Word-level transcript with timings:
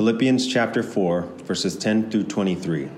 Philippians 0.00 0.46
chapter 0.46 0.82
4, 0.82 1.28
verses 1.44 1.76
10 1.76 2.10
through 2.10 2.24
23. 2.24 2.88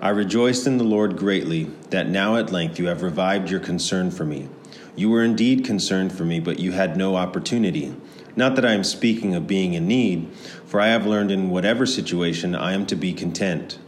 I 0.00 0.10
rejoiced 0.10 0.68
in 0.68 0.78
the 0.78 0.84
Lord 0.84 1.16
greatly 1.16 1.64
that 1.90 2.08
now 2.08 2.36
at 2.36 2.52
length 2.52 2.78
you 2.78 2.86
have 2.86 3.02
revived 3.02 3.50
your 3.50 3.58
concern 3.58 4.12
for 4.12 4.24
me. 4.24 4.48
You 4.94 5.10
were 5.10 5.24
indeed 5.24 5.64
concerned 5.64 6.12
for 6.12 6.24
me, 6.24 6.38
but 6.38 6.60
you 6.60 6.70
had 6.70 6.96
no 6.96 7.16
opportunity. 7.16 7.96
Not 8.36 8.54
that 8.54 8.64
I 8.64 8.74
am 8.74 8.84
speaking 8.84 9.34
of 9.34 9.48
being 9.48 9.74
in 9.74 9.88
need, 9.88 10.28
for 10.64 10.80
I 10.80 10.86
have 10.86 11.04
learned 11.04 11.32
in 11.32 11.50
whatever 11.50 11.84
situation 11.84 12.54
I 12.54 12.74
am 12.74 12.86
to 12.86 12.94
be 12.94 13.12
content. 13.12 13.80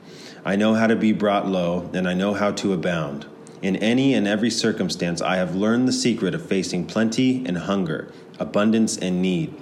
I 0.45 0.57
know 0.57 0.75
how 0.75 0.89
to 0.89 0.97
be 0.97 1.13
brought 1.13 1.47
low, 1.47 1.89
and 1.95 2.09
I 2.09 2.15
know 2.15 2.35
how 2.35 2.51
to 2.51 2.73
abound. 2.73 3.27
In 3.63 3.77
any 3.77 4.15
and 4.15 4.27
every 4.27 4.51
circumstance, 4.51 5.23
I 5.23 5.37
have 5.37 5.55
learned 5.55 5.87
the 5.87 5.93
secret 5.93 6.35
of 6.35 6.45
facing 6.45 6.87
plenty 6.87 7.47
and 7.47 7.57
hunger, 7.57 8.11
abundance 8.41 8.99
and 8.99 9.23
need. 9.23 9.55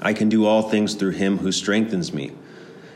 I 0.00 0.12
can 0.12 0.28
do 0.28 0.46
all 0.46 0.62
things 0.62 0.94
through 0.94 1.12
him 1.12 1.38
who 1.38 1.52
strengthens 1.52 2.12
me. 2.12 2.32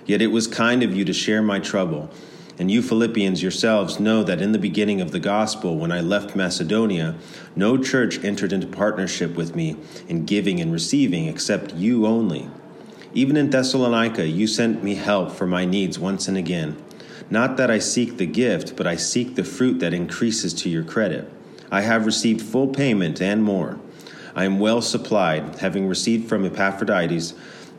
Yet 0.07 0.23
it 0.23 0.29
was 0.29 0.46
kind 0.46 0.82
of 0.82 0.95
you 0.95 1.04
to 1.04 1.13
share 1.13 1.43
my 1.43 1.59
trouble. 1.59 2.11
And 2.59 2.71
you 2.71 2.82
Philippians 2.82 3.43
yourselves 3.43 3.99
know 3.99 4.22
that 4.22 4.43
in 4.43 4.53
the 4.53 4.59
beginning 4.59 5.00
of 5.00 5.11
the 5.11 5.18
gospel, 5.18 5.76
when 5.79 5.90
I 5.90 6.00
left 6.00 6.36
Macedonia, 6.36 7.17
no 7.57 7.79
church 7.79 8.23
entered 8.23 8.53
into 8.53 8.67
partnership 8.67 9.35
with 9.35 9.57
me 9.57 9.76
in 10.07 10.26
giving 10.26 10.61
and 10.61 10.73
receiving 10.73 11.26
except 11.26 11.75
you 11.75 12.07
only. 12.07 12.49
Even 13.14 13.37
in 13.37 13.50
Thessalonica, 13.50 14.26
you 14.26 14.46
sent 14.46 14.82
me 14.82 14.95
help 14.95 15.32
for 15.32 15.46
my 15.46 15.64
needs 15.64 15.98
once 15.98 16.29
and 16.29 16.37
again. 16.37 16.76
Not 17.31 17.57
that 17.57 17.71
I 17.71 17.79
seek 17.79 18.17
the 18.17 18.26
gift, 18.26 18.76
but 18.76 18.87
I 18.87 18.96
seek 18.96 19.34
the 19.34 19.45
fruit 19.45 19.79
that 19.81 19.95
increases 19.95 20.53
to 20.54 20.68
your 20.68 20.84
credit. 20.84 21.31
I 21.71 21.81
have 21.81 22.07
received 22.07 22.43
full 22.43 22.68
payment 22.68 23.21
and 23.23 23.43
more. 23.43 23.79
I 24.35 24.45
am 24.45 24.59
well 24.59 24.82
supplied, 24.82 25.57
having 25.61 25.86
received 25.86 26.29
from 26.29 26.45
Epaphroditus 26.45 27.35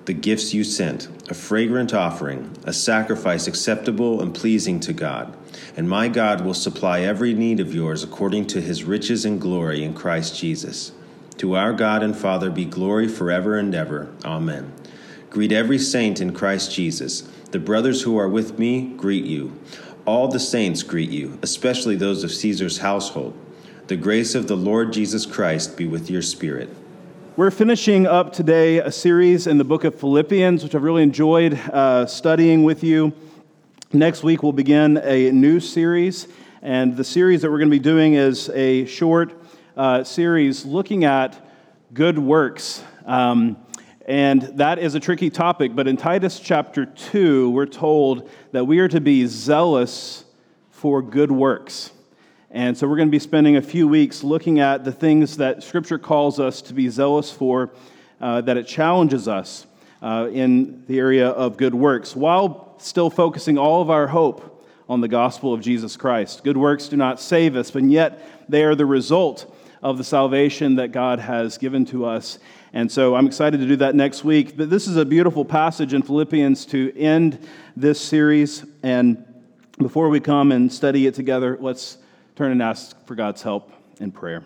the 0.06 0.14
gifts 0.14 0.54
you 0.54 0.64
sent, 0.64 1.08
a 1.30 1.34
fragrant 1.34 1.94
offering, 1.94 2.52
a 2.66 2.74
sacrifice 2.74 3.48
acceptable 3.48 4.22
and 4.22 4.36
pleasing 4.36 4.80
to 4.82 4.94
God. 4.94 5.36
And 5.78 5.90
my 5.90 6.10
God 6.10 6.42
will 6.42 6.54
supply 6.54 7.02
every 7.02 7.34
need 7.34 7.60
of 7.60 7.74
yours 7.74 8.04
according 8.04 8.48
to 8.48 8.62
his 8.62 8.84
riches 8.84 9.24
and 9.24 9.40
glory 9.40 9.84
in 9.84 9.94
Christ 9.94 10.38
Jesus. 10.38 10.92
To 11.38 11.56
our 11.56 11.74
God 11.74 12.04
and 12.04 12.16
Father 12.16 12.50
be 12.50 12.66
glory 12.66 13.08
forever 13.08 13.58
and 13.58 13.74
ever. 13.74 14.12
Amen. 14.26 14.74
Greet 15.30 15.52
every 15.52 15.80
saint 15.80 16.22
in 16.22 16.34
Christ 16.34 16.72
Jesus. 16.72 17.22
The 17.52 17.60
brothers 17.60 18.04
who 18.04 18.18
are 18.18 18.30
with 18.30 18.60
me 18.60 18.94
greet 18.98 19.26
you. 19.26 19.58
All 20.06 20.28
the 20.28 20.40
saints 20.40 20.84
greet 20.84 21.10
you, 21.10 21.40
especially 21.42 21.96
those 21.96 22.24
of 22.24 22.32
Caesar's 22.32 22.80
household. 22.80 23.38
The 23.88 23.98
grace 23.98 24.34
of 24.34 24.48
the 24.48 24.56
Lord 24.56 24.94
Jesus 24.94 25.26
Christ 25.26 25.76
be 25.76 25.86
with 25.86 26.10
your 26.10 26.22
spirit. 26.22 26.70
We're 27.36 27.52
finishing 27.52 28.08
up 28.08 28.32
today 28.32 28.78
a 28.78 28.90
series 28.90 29.46
in 29.46 29.58
the 29.58 29.66
book 29.66 29.84
of 29.84 29.94
Philippians, 29.94 30.64
which 30.64 30.74
I've 30.74 30.84
really 30.84 31.04
enjoyed 31.04 31.56
uh, 31.56 32.06
studying 32.06 32.64
with 32.64 32.82
you. 32.82 33.12
Next 33.92 34.24
week, 34.24 34.42
we'll 34.42 34.54
begin 34.54 35.02
a 35.04 35.32
new 35.32 35.60
series. 35.60 36.30
And 36.62 36.96
the 36.96 37.04
series 37.04 37.42
that 37.42 37.52
we're 37.52 37.58
going 37.58 37.72
to 37.72 37.76
be 37.76 37.84
doing 37.84 38.14
is 38.14 38.48
a 38.52 38.86
short 38.86 39.34
uh, 39.76 40.06
series 40.06 40.64
looking 40.64 41.04
at 41.04 41.46
good 41.94 42.18
works. 42.18 42.82
Um, 43.06 43.58
and 44.08 44.44
that 44.58 44.80
is 44.80 44.96
a 44.96 45.00
tricky 45.02 45.30
topic, 45.30 45.76
but 45.76 45.90
in 45.90 45.98
Titus 45.98 46.40
chapter 46.40 46.86
2, 46.86 47.50
we're 47.50 47.66
told 47.66 48.30
that 48.54 48.64
we 48.64 48.80
are 48.80 48.88
to 48.88 49.02
be 49.02 49.26
zealous 49.26 50.24
for 50.72 51.02
good 51.02 51.34
works. 51.34 51.92
And 52.54 52.78
so 52.78 52.88
we're 52.88 52.98
going 52.98 53.08
to 53.08 53.12
be 53.12 53.18
spending 53.18 53.56
a 53.56 53.64
few 53.64 53.88
weeks 53.88 54.24
looking 54.24 54.60
at 54.60 54.84
the 54.84 54.92
things 54.92 55.38
that 55.38 55.64
Scripture 55.64 55.98
calls 55.98 56.40
us 56.40 56.62
to 56.62 56.76
be 56.76 56.88
zealous 56.88 57.32
for, 57.32 57.72
uh, 58.22 58.42
that 58.42 58.58
it 58.58 58.68
challenges 58.68 59.28
us 59.28 59.66
uh, 60.04 60.30
in 60.32 60.86
the 60.86 61.00
area 61.00 61.30
of 61.30 61.58
good 61.58 61.74
works, 61.74 62.16
while 62.16 62.76
still 62.78 63.10
focusing 63.10 63.58
all 63.58 63.82
of 63.82 63.90
our 63.90 64.06
hope 64.06 64.64
on 64.88 65.02
the 65.02 65.08
gospel 65.08 65.52
of 65.52 65.62
Jesus 65.62 65.98
Christ. 65.98 66.44
Good 66.44 66.56
works 66.56 66.88
do 66.88 66.96
not 66.96 67.20
save 67.20 67.56
us, 67.56 67.72
but 67.72 67.86
yet 67.86 68.24
they 68.48 68.64
are 68.64 68.76
the 68.76 68.86
result 68.86 69.52
of 69.82 69.98
the 69.98 70.04
salvation 70.04 70.76
that 70.76 70.92
God 70.92 71.18
has 71.18 71.58
given 71.58 71.86
to 71.86 72.06
us. 72.06 72.38
And 72.72 72.92
so 72.92 73.16
I'm 73.16 73.26
excited 73.26 73.62
to 73.62 73.68
do 73.68 73.78
that 73.78 73.96
next 73.96 74.24
week. 74.24 74.56
But 74.56 74.70
this 74.70 74.88
is 74.88 74.96
a 74.96 75.06
beautiful 75.06 75.44
passage 75.44 75.96
in 75.96 76.04
Philippians 76.04 76.68
to 76.68 76.96
end 76.96 77.40
this 77.76 78.00
series. 78.00 78.64
And 78.84 79.26
before 79.80 80.10
we 80.10 80.20
come 80.20 80.52
and 80.52 80.72
study 80.72 81.08
it 81.08 81.16
together, 81.16 81.58
let's 81.60 81.98
turn 82.36 82.52
and 82.52 82.62
ask 82.62 83.06
for 83.06 83.16
God's 83.16 83.44
help 83.44 83.72
in 84.00 84.12
prayer. 84.12 84.44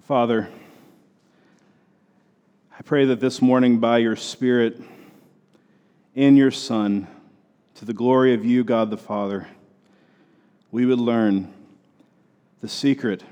Father, 0.00 0.48
I 2.78 2.80
pray 2.80 3.04
that 3.04 3.20
this 3.20 3.42
morning, 3.42 3.78
by 3.78 3.98
your 3.98 4.16
Spirit, 4.16 4.80
in 6.14 6.34
your 6.34 6.50
Son, 6.50 7.06
to 7.74 7.84
the 7.84 7.92
glory 7.92 8.32
of 8.32 8.42
you, 8.42 8.64
God 8.64 8.88
the 8.88 8.96
Father, 8.96 9.48
we 10.70 10.86
would 10.86 10.98
learn 10.98 11.52
the 12.62 12.68
secret 12.68 13.22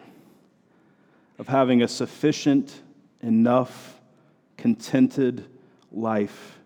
of 1.39 1.49
having 1.49 1.81
a 1.81 1.89
sufficient, 1.89 2.83
enough, 3.23 3.99
contented 4.59 5.47
life 5.91 6.59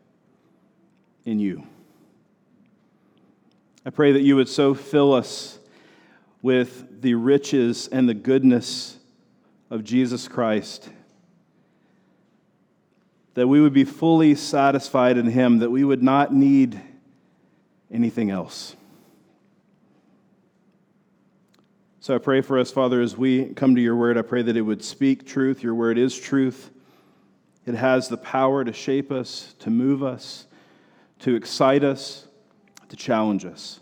in 1.25 1.39
you. 1.39 1.65
I 3.85 3.91
pray 3.91 4.13
that 4.13 4.23
you 4.23 4.37
would 4.37 4.49
so 4.49 4.75
fill 4.75 5.13
us 5.13 5.59
with 6.43 7.03
the 7.03 7.15
riches 7.15 7.89
and 7.89 8.09
the 8.09 8.15
goodness 8.15 8.99
of 9.71 9.85
Jesus 9.85 10.29
Christ 10.29 10.89
that 13.35 13.47
we 13.47 13.61
would 13.61 13.73
be 13.73 13.85
fully 13.85 14.35
satisfied 14.35 15.17
in 15.17 15.27
Him, 15.27 15.59
that 15.59 15.71
we 15.71 15.85
would 15.85 16.03
not 16.03 16.35
need 16.35 16.81
anything 17.91 18.31
else. 18.31 18.77
So 22.01 22.15
I 22.15 22.19
pray 22.19 22.41
for 22.41 22.59
us, 22.59 22.71
Father, 22.71 23.01
as 23.01 23.17
we 23.17 23.47
come 23.55 23.75
to 23.75 23.81
your 23.81 23.95
word, 23.95 24.17
I 24.19 24.23
pray 24.23 24.43
that 24.43 24.57
it 24.57 24.63
would 24.63 24.83
speak 24.83 25.27
truth. 25.27 25.63
Your 25.63 25.75
word 25.75 25.99
is 25.99 26.19
truth. 26.19 26.71
It 27.67 27.75
has 27.75 28.09
the 28.09 28.17
power 28.17 28.65
to 28.65 28.73
shape 28.73 29.13
us, 29.13 29.55
to 29.61 29.71
move 29.71 30.03
us, 30.03 30.47
to 31.21 31.35
excite 31.35 31.85
us, 31.85 32.27
to 32.89 32.97
challenge 32.97 33.45
us. 33.45 33.81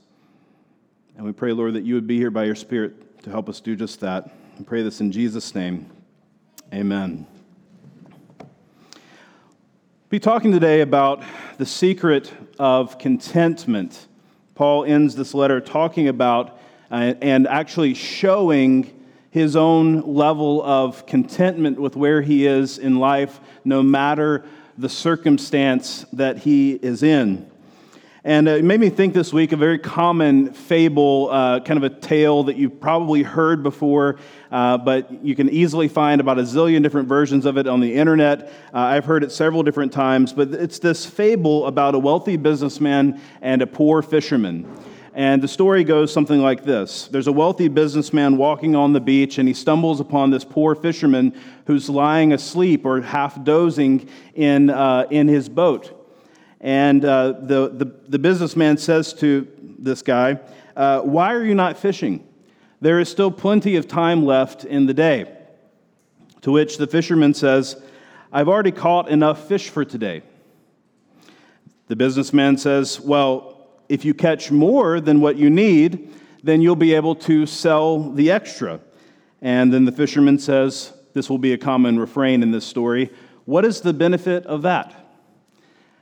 And 1.16 1.24
we 1.24 1.32
pray, 1.32 1.52
Lord, 1.52 1.74
that 1.74 1.84
you 1.84 1.94
would 1.94 2.06
be 2.06 2.16
here 2.16 2.30
by 2.30 2.44
your 2.44 2.54
Spirit 2.54 3.22
to 3.22 3.30
help 3.30 3.48
us 3.48 3.60
do 3.60 3.74
just 3.76 4.00
that. 4.00 4.30
We 4.58 4.64
pray 4.64 4.82
this 4.82 5.00
in 5.00 5.12
Jesus' 5.12 5.54
name. 5.54 5.90
Amen. 6.72 7.26
Be 10.10 10.18
talking 10.18 10.52
today 10.52 10.80
about 10.80 11.22
the 11.58 11.66
secret 11.66 12.32
of 12.58 12.98
contentment. 12.98 14.08
Paul 14.54 14.84
ends 14.84 15.14
this 15.14 15.34
letter 15.34 15.60
talking 15.60 16.08
about 16.08 16.58
uh, 16.90 17.14
and 17.20 17.46
actually 17.46 17.94
showing 17.94 18.94
his 19.30 19.54
own 19.54 20.00
level 20.14 20.62
of 20.62 21.04
contentment 21.06 21.78
with 21.78 21.94
where 21.94 22.22
he 22.22 22.46
is 22.46 22.78
in 22.78 22.96
life, 22.98 23.40
no 23.64 23.82
matter 23.82 24.44
the 24.78 24.88
circumstance 24.88 26.06
that 26.12 26.38
he 26.38 26.72
is 26.72 27.02
in. 27.02 27.50
And 28.24 28.46
it 28.46 28.62
made 28.62 28.78
me 28.78 28.90
think 28.90 29.12
this 29.12 29.32
week 29.32 29.52
a 29.52 29.56
very 29.56 29.78
common 29.78 30.52
fable, 30.52 31.30
uh, 31.30 31.60
kind 31.60 31.82
of 31.82 31.84
a 31.84 31.94
tale 31.94 32.44
that 32.44 32.56
you've 32.56 32.80
probably 32.80 33.22
heard 33.22 33.62
before, 33.62 34.18
uh, 34.52 34.78
but 34.78 35.24
you 35.24 35.34
can 35.34 35.48
easily 35.48 35.88
find 35.88 36.20
about 36.20 36.38
a 36.38 36.42
zillion 36.42 36.82
different 36.82 37.08
versions 37.08 37.44
of 37.44 37.56
it 37.56 37.66
on 37.66 37.80
the 37.80 37.94
internet. 37.94 38.52
Uh, 38.72 38.78
I've 38.78 39.04
heard 39.04 39.24
it 39.24 39.32
several 39.32 39.62
different 39.62 39.92
times, 39.92 40.32
but 40.32 40.50
it's 40.50 40.78
this 40.78 41.06
fable 41.06 41.66
about 41.66 41.94
a 41.94 41.98
wealthy 41.98 42.36
businessman 42.36 43.20
and 43.40 43.62
a 43.62 43.66
poor 43.66 44.02
fisherman. 44.02 44.66
And 45.18 45.42
the 45.42 45.48
story 45.48 45.82
goes 45.82 46.12
something 46.12 46.40
like 46.40 46.62
this 46.62 47.08
There's 47.08 47.26
a 47.26 47.32
wealthy 47.32 47.66
businessman 47.66 48.36
walking 48.36 48.76
on 48.76 48.92
the 48.92 49.00
beach, 49.00 49.38
and 49.38 49.48
he 49.48 49.52
stumbles 49.52 49.98
upon 49.98 50.30
this 50.30 50.44
poor 50.44 50.76
fisherman 50.76 51.34
who's 51.66 51.90
lying 51.90 52.32
asleep 52.32 52.86
or 52.86 53.00
half 53.00 53.42
dozing 53.42 54.08
in, 54.36 54.70
uh, 54.70 55.08
in 55.10 55.26
his 55.26 55.48
boat. 55.48 55.92
And 56.60 57.04
uh, 57.04 57.32
the, 57.32 57.68
the, 57.68 57.84
the, 58.06 58.18
businessman 58.20 58.76
says 58.76 59.12
to 59.14 59.48
this 59.60 60.02
guy, 60.02 60.38
uh, 60.76 61.00
Why 61.00 61.34
are 61.34 61.44
you 61.44 61.56
not 61.56 61.76
fishing? 61.76 62.24
There 62.80 63.00
is 63.00 63.08
still 63.08 63.32
plenty 63.32 63.74
of 63.74 63.88
time 63.88 64.24
left 64.24 64.64
in 64.64 64.86
the 64.86 64.94
day. 64.94 65.36
To 66.42 66.52
which 66.52 66.78
the 66.78 66.86
fisherman 66.86 67.34
says, 67.34 67.82
I've 68.32 68.48
already 68.48 68.70
caught 68.70 69.08
enough 69.08 69.48
fish 69.48 69.68
for 69.68 69.84
today. 69.84 70.22
The 71.88 71.96
businessman 71.96 72.56
says, 72.56 73.00
Well, 73.00 73.57
if 73.88 74.04
you 74.04 74.14
catch 74.14 74.50
more 74.50 75.00
than 75.00 75.20
what 75.20 75.36
you 75.36 75.50
need, 75.50 76.12
then 76.42 76.60
you'll 76.60 76.76
be 76.76 76.94
able 76.94 77.14
to 77.14 77.46
sell 77.46 78.10
the 78.12 78.30
extra. 78.30 78.80
And 79.40 79.72
then 79.72 79.84
the 79.84 79.92
fisherman 79.92 80.38
says, 80.38 80.92
This 81.14 81.30
will 81.30 81.38
be 81.38 81.52
a 81.52 81.58
common 81.58 81.98
refrain 81.98 82.42
in 82.42 82.50
this 82.50 82.64
story. 82.64 83.10
What 83.44 83.64
is 83.64 83.80
the 83.80 83.92
benefit 83.92 84.44
of 84.46 84.62
that? 84.62 84.94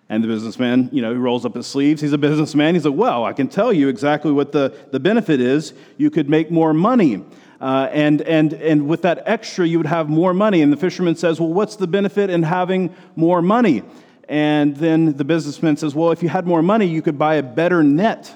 And 0.08 0.22
the 0.22 0.28
businessman, 0.28 0.88
you 0.92 1.02
know, 1.02 1.10
he 1.10 1.18
rolls 1.18 1.44
up 1.44 1.54
his 1.54 1.66
sleeves. 1.66 2.00
He's 2.00 2.12
a 2.12 2.18
businessman. 2.18 2.74
He's 2.74 2.84
like, 2.84 2.94
Well, 2.94 3.24
I 3.24 3.32
can 3.32 3.48
tell 3.48 3.72
you 3.72 3.88
exactly 3.88 4.32
what 4.32 4.52
the, 4.52 4.74
the 4.90 5.00
benefit 5.00 5.40
is. 5.40 5.74
You 5.96 6.10
could 6.10 6.28
make 6.28 6.50
more 6.50 6.74
money. 6.74 7.24
Uh, 7.60 7.88
and, 7.90 8.20
and, 8.22 8.52
and 8.52 8.86
with 8.86 9.02
that 9.02 9.22
extra, 9.24 9.66
you 9.66 9.78
would 9.78 9.86
have 9.86 10.10
more 10.10 10.34
money. 10.34 10.60
And 10.60 10.70
the 10.72 10.76
fisherman 10.76 11.16
says, 11.16 11.40
Well, 11.40 11.52
what's 11.52 11.76
the 11.76 11.86
benefit 11.86 12.30
in 12.30 12.42
having 12.42 12.94
more 13.16 13.42
money? 13.42 13.82
And 14.28 14.76
then 14.76 15.16
the 15.16 15.24
businessman 15.24 15.76
says, 15.76 15.94
Well, 15.94 16.10
if 16.10 16.22
you 16.22 16.28
had 16.28 16.46
more 16.46 16.62
money, 16.62 16.86
you 16.86 17.02
could 17.02 17.18
buy 17.18 17.36
a 17.36 17.42
better 17.42 17.82
net 17.82 18.34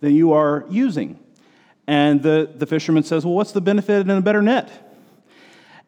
than 0.00 0.14
you 0.14 0.32
are 0.32 0.64
using. 0.68 1.18
And 1.86 2.22
the, 2.22 2.50
the 2.54 2.66
fisherman 2.66 3.04
says, 3.04 3.24
Well, 3.24 3.34
what's 3.34 3.52
the 3.52 3.60
benefit 3.60 4.08
in 4.08 4.10
a 4.10 4.20
better 4.20 4.42
net? 4.42 4.84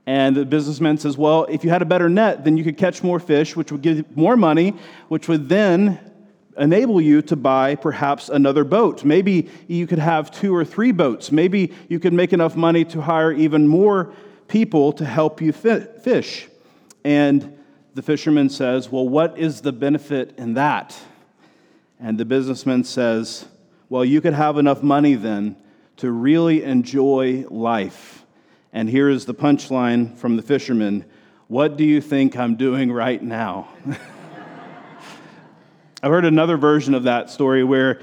And 0.07 0.35
the 0.35 0.45
businessman 0.45 0.99
says, 0.99 1.19
Well, 1.19 1.45
if 1.45 1.65
you 1.65 1.71
had 1.71 1.83
a 1.83 1.87
better 1.87 2.09
net, 2.09 2.45
then 2.45 2.57
you 2.57 2.65
could 2.65 2.77
catch 2.77 3.03
more 3.03 3.21
fish, 3.21 3.57
which 3.57 3.73
would 3.73 3.83
give 3.83 3.99
you 3.99 4.05
more 4.15 4.37
money, 4.37 4.75
which 5.09 5.29
would 5.29 5.49
then 5.49 5.99
enable 6.57 7.01
you 7.01 7.23
to 7.23 7.37
buy 7.37 7.75
perhaps 7.75 8.29
another 8.29 8.65
boat. 8.65 9.05
Maybe 9.05 9.49
you 9.67 9.87
could 9.87 9.99
have 9.99 10.31
two 10.31 10.55
or 10.55 10.65
three 10.65 10.93
boats. 10.93 11.33
Maybe 11.33 11.73
you 11.89 11.99
could 11.99 12.13
make 12.13 12.33
enough 12.33 12.57
money 12.57 12.85
to 12.87 13.01
hire 13.01 13.33
even 13.33 13.67
more 13.67 14.13
people 14.49 14.93
to 14.95 15.05
help 15.05 15.41
you 15.41 15.53
fish. 15.53 16.49
And 17.05 17.60
the 18.01 18.07
fisherman 18.07 18.49
says, 18.49 18.91
Well, 18.91 19.07
what 19.07 19.39
is 19.39 19.61
the 19.61 19.73
benefit 19.73 20.33
in 20.39 20.55
that? 20.55 20.99
And 22.01 22.17
the 22.17 22.25
businessman 22.25 22.83
says, 22.85 23.45
Well, 23.91 24.07
you 24.07 24.23
could 24.23 24.33
have 24.33 24.57
enough 24.57 24.83
money 24.83 25.17
then 25.17 25.55
to 25.99 26.11
really 26.11 26.63
enjoy 26.63 27.45
life. 27.51 28.25
And 28.73 28.89
here 28.89 29.11
is 29.11 29.27
the 29.27 29.35
punchline 29.35 30.17
from 30.17 30.37
the 30.37 30.43
fisherman 30.43 31.05
What 31.49 31.77
do 31.77 31.85
you 31.85 32.01
think 32.01 32.39
I'm 32.39 32.57
doing 32.57 32.91
right 32.91 33.23
now? 33.23 33.69
I've 36.03 36.11
heard 36.11 36.25
another 36.25 36.57
version 36.57 36.95
of 36.95 37.03
that 37.03 37.29
story 37.29 37.65
where 37.65 38.01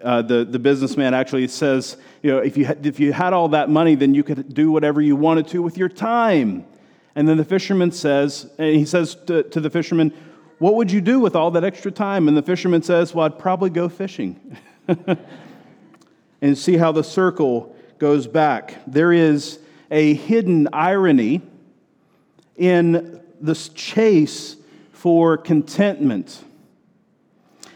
uh, 0.00 0.22
the, 0.22 0.44
the 0.44 0.60
businessman 0.60 1.12
actually 1.12 1.48
says, 1.48 1.96
you 2.22 2.30
know, 2.30 2.38
if 2.38 2.56
you, 2.56 2.66
had, 2.66 2.86
if 2.86 3.00
you 3.00 3.12
had 3.12 3.32
all 3.32 3.48
that 3.48 3.68
money, 3.68 3.96
then 3.96 4.14
you 4.14 4.22
could 4.22 4.54
do 4.54 4.70
whatever 4.70 5.02
you 5.02 5.16
wanted 5.16 5.48
to 5.48 5.60
with 5.60 5.76
your 5.76 5.88
time. 5.88 6.66
And 7.14 7.26
then 7.26 7.36
the 7.36 7.44
fisherman 7.44 7.92
says, 7.92 8.50
and 8.58 8.76
he 8.76 8.84
says 8.84 9.16
to, 9.26 9.42
to 9.42 9.60
the 9.60 9.70
fisherman, 9.70 10.12
What 10.58 10.76
would 10.76 10.90
you 10.90 11.00
do 11.00 11.20
with 11.20 11.34
all 11.34 11.50
that 11.52 11.64
extra 11.64 11.90
time? 11.90 12.28
And 12.28 12.36
the 12.36 12.42
fisherman 12.42 12.82
says, 12.82 13.14
Well, 13.14 13.26
I'd 13.26 13.38
probably 13.38 13.70
go 13.70 13.88
fishing. 13.88 14.56
and 16.42 16.56
see 16.56 16.76
how 16.76 16.92
the 16.92 17.04
circle 17.04 17.76
goes 17.98 18.26
back. 18.26 18.78
There 18.86 19.12
is 19.12 19.58
a 19.90 20.14
hidden 20.14 20.68
irony 20.72 21.42
in 22.56 23.20
this 23.40 23.68
chase 23.70 24.56
for 24.92 25.36
contentment. 25.36 26.44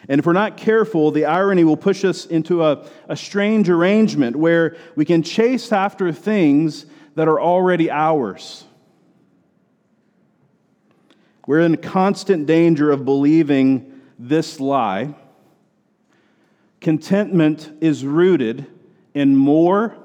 And 0.09 0.19
if 0.19 0.27
we're 0.27 0.35
not 0.35 0.57
careful, 0.57 1.11
the 1.11 1.25
irony 1.25 1.65
will 1.65 1.77
push 1.77 2.05
us 2.05 2.27
into 2.27 2.63
a, 2.63 2.87
a 3.09 3.17
strange 3.17 3.71
arrangement 3.71 4.37
where 4.37 4.77
we 4.97 5.05
can 5.05 5.23
chase 5.23 5.73
after 5.73 6.13
things 6.13 6.85
that 7.15 7.29
are 7.29 7.41
already 7.41 7.91
ours. 7.91 8.65
We're 11.47 11.61
in 11.61 11.77
constant 11.77 12.47
danger 12.47 12.91
of 12.91 13.05
believing 13.05 14.01
this 14.19 14.61
lie. 14.61 15.15
Contentment 16.81 17.71
is 17.81 18.05
rooted 18.05 18.67
in 19.15 19.37
more 19.37 19.97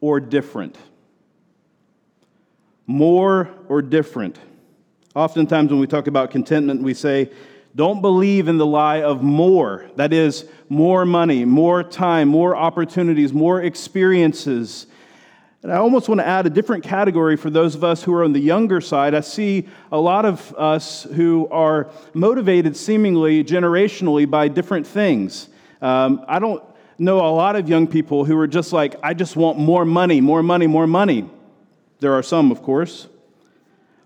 or 0.00 0.20
different. 0.20 0.78
More 2.86 3.50
or 3.68 3.82
different. 3.82 4.38
Oftentimes, 5.14 5.70
when 5.70 5.80
we 5.80 5.86
talk 5.86 6.06
about 6.06 6.30
contentment, 6.30 6.82
we 6.82 6.94
say 6.94 7.30
don't 7.74 8.00
believe 8.00 8.48
in 8.48 8.58
the 8.58 8.66
lie 8.66 9.02
of 9.02 9.22
more. 9.22 9.90
That 9.96 10.12
is, 10.12 10.46
more 10.68 11.04
money, 11.04 11.44
more 11.44 11.82
time, 11.82 12.28
more 12.28 12.56
opportunities, 12.56 13.32
more 13.32 13.62
experiences. 13.62 14.86
And 15.62 15.72
I 15.72 15.76
almost 15.76 16.08
want 16.08 16.20
to 16.20 16.26
add 16.26 16.46
a 16.46 16.50
different 16.50 16.84
category 16.84 17.36
for 17.36 17.50
those 17.50 17.74
of 17.74 17.82
us 17.82 18.02
who 18.02 18.14
are 18.14 18.22
on 18.22 18.32
the 18.32 18.40
younger 18.40 18.80
side. 18.80 19.12
I 19.12 19.20
see 19.20 19.68
a 19.90 19.98
lot 19.98 20.24
of 20.24 20.54
us 20.54 21.02
who 21.02 21.48
are 21.50 21.90
motivated 22.14 22.76
seemingly 22.76 23.42
generationally 23.42 24.30
by 24.30 24.46
different 24.46 24.86
things. 24.86 25.48
Um, 25.82 26.24
I 26.28 26.38
don't 26.38 26.62
know 26.96 27.18
a 27.18 27.34
lot 27.34 27.56
of 27.56 27.68
young 27.68 27.88
people 27.88 28.24
who 28.24 28.38
are 28.38 28.46
just 28.46 28.72
like, 28.72 28.94
I 29.02 29.14
just 29.14 29.34
want 29.34 29.58
more 29.58 29.84
money, 29.84 30.20
more 30.20 30.44
money, 30.44 30.68
more 30.68 30.86
money. 30.86 31.28
There 31.98 32.12
are 32.12 32.22
some, 32.22 32.52
of 32.52 32.62
course. 32.62 33.08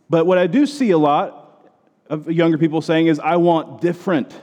But 0.08 0.26
what 0.26 0.38
I 0.38 0.46
do 0.46 0.64
see 0.64 0.90
a 0.90 0.98
lot 0.98 1.70
of 2.08 2.30
younger 2.30 2.56
people 2.56 2.80
saying 2.80 3.08
is, 3.08 3.18
I 3.18 3.36
want 3.36 3.82
different. 3.82 4.34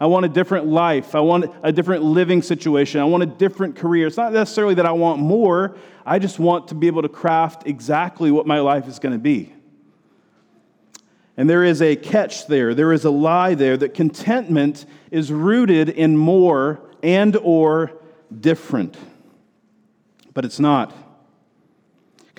I 0.00 0.06
want 0.06 0.24
a 0.24 0.30
different 0.30 0.66
life. 0.66 1.14
I 1.14 1.20
want 1.20 1.54
a 1.62 1.70
different 1.70 2.02
living 2.02 2.40
situation. 2.40 3.02
I 3.02 3.04
want 3.04 3.22
a 3.22 3.26
different 3.26 3.76
career. 3.76 4.06
It's 4.06 4.16
not 4.16 4.32
necessarily 4.32 4.74
that 4.74 4.86
I 4.86 4.92
want 4.92 5.20
more, 5.20 5.76
I 6.06 6.18
just 6.18 6.38
want 6.38 6.68
to 6.68 6.74
be 6.74 6.86
able 6.86 7.02
to 7.02 7.08
craft 7.08 7.66
exactly 7.66 8.30
what 8.30 8.46
my 8.46 8.60
life 8.60 8.88
is 8.88 8.98
going 8.98 9.12
to 9.12 9.18
be. 9.18 9.52
And 11.36 11.48
there 11.48 11.62
is 11.62 11.80
a 11.82 11.96
catch 11.96 12.46
there. 12.46 12.74
There 12.74 12.92
is 12.92 13.04
a 13.04 13.10
lie 13.10 13.54
there 13.54 13.76
that 13.76 13.94
contentment 13.94 14.86
is 15.10 15.30
rooted 15.30 15.90
in 15.90 16.16
more 16.16 16.80
and 17.02 17.36
or 17.36 17.92
different. 18.40 18.96
But 20.32 20.44
it's 20.44 20.60
not. 20.60 20.94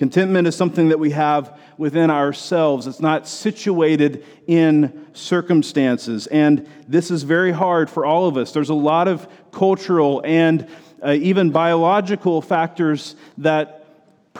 Contentment 0.02 0.48
is 0.48 0.56
something 0.56 0.88
that 0.88 0.98
we 0.98 1.12
have 1.12 1.56
within 1.78 2.10
ourselves. 2.10 2.88
It's 2.88 2.98
not 2.98 3.28
situated 3.28 4.26
in 4.48 5.06
circumstances. 5.12 6.26
And 6.26 6.68
this 6.88 7.12
is 7.12 7.22
very 7.22 7.52
hard 7.52 7.88
for 7.88 8.04
all 8.04 8.26
of 8.26 8.36
us. 8.36 8.50
There's 8.50 8.70
a 8.70 8.74
lot 8.74 9.06
of 9.06 9.28
cultural 9.52 10.20
and 10.24 10.68
uh, 11.00 11.12
even 11.12 11.52
biological 11.52 12.42
factors 12.42 13.14
that 13.38 13.81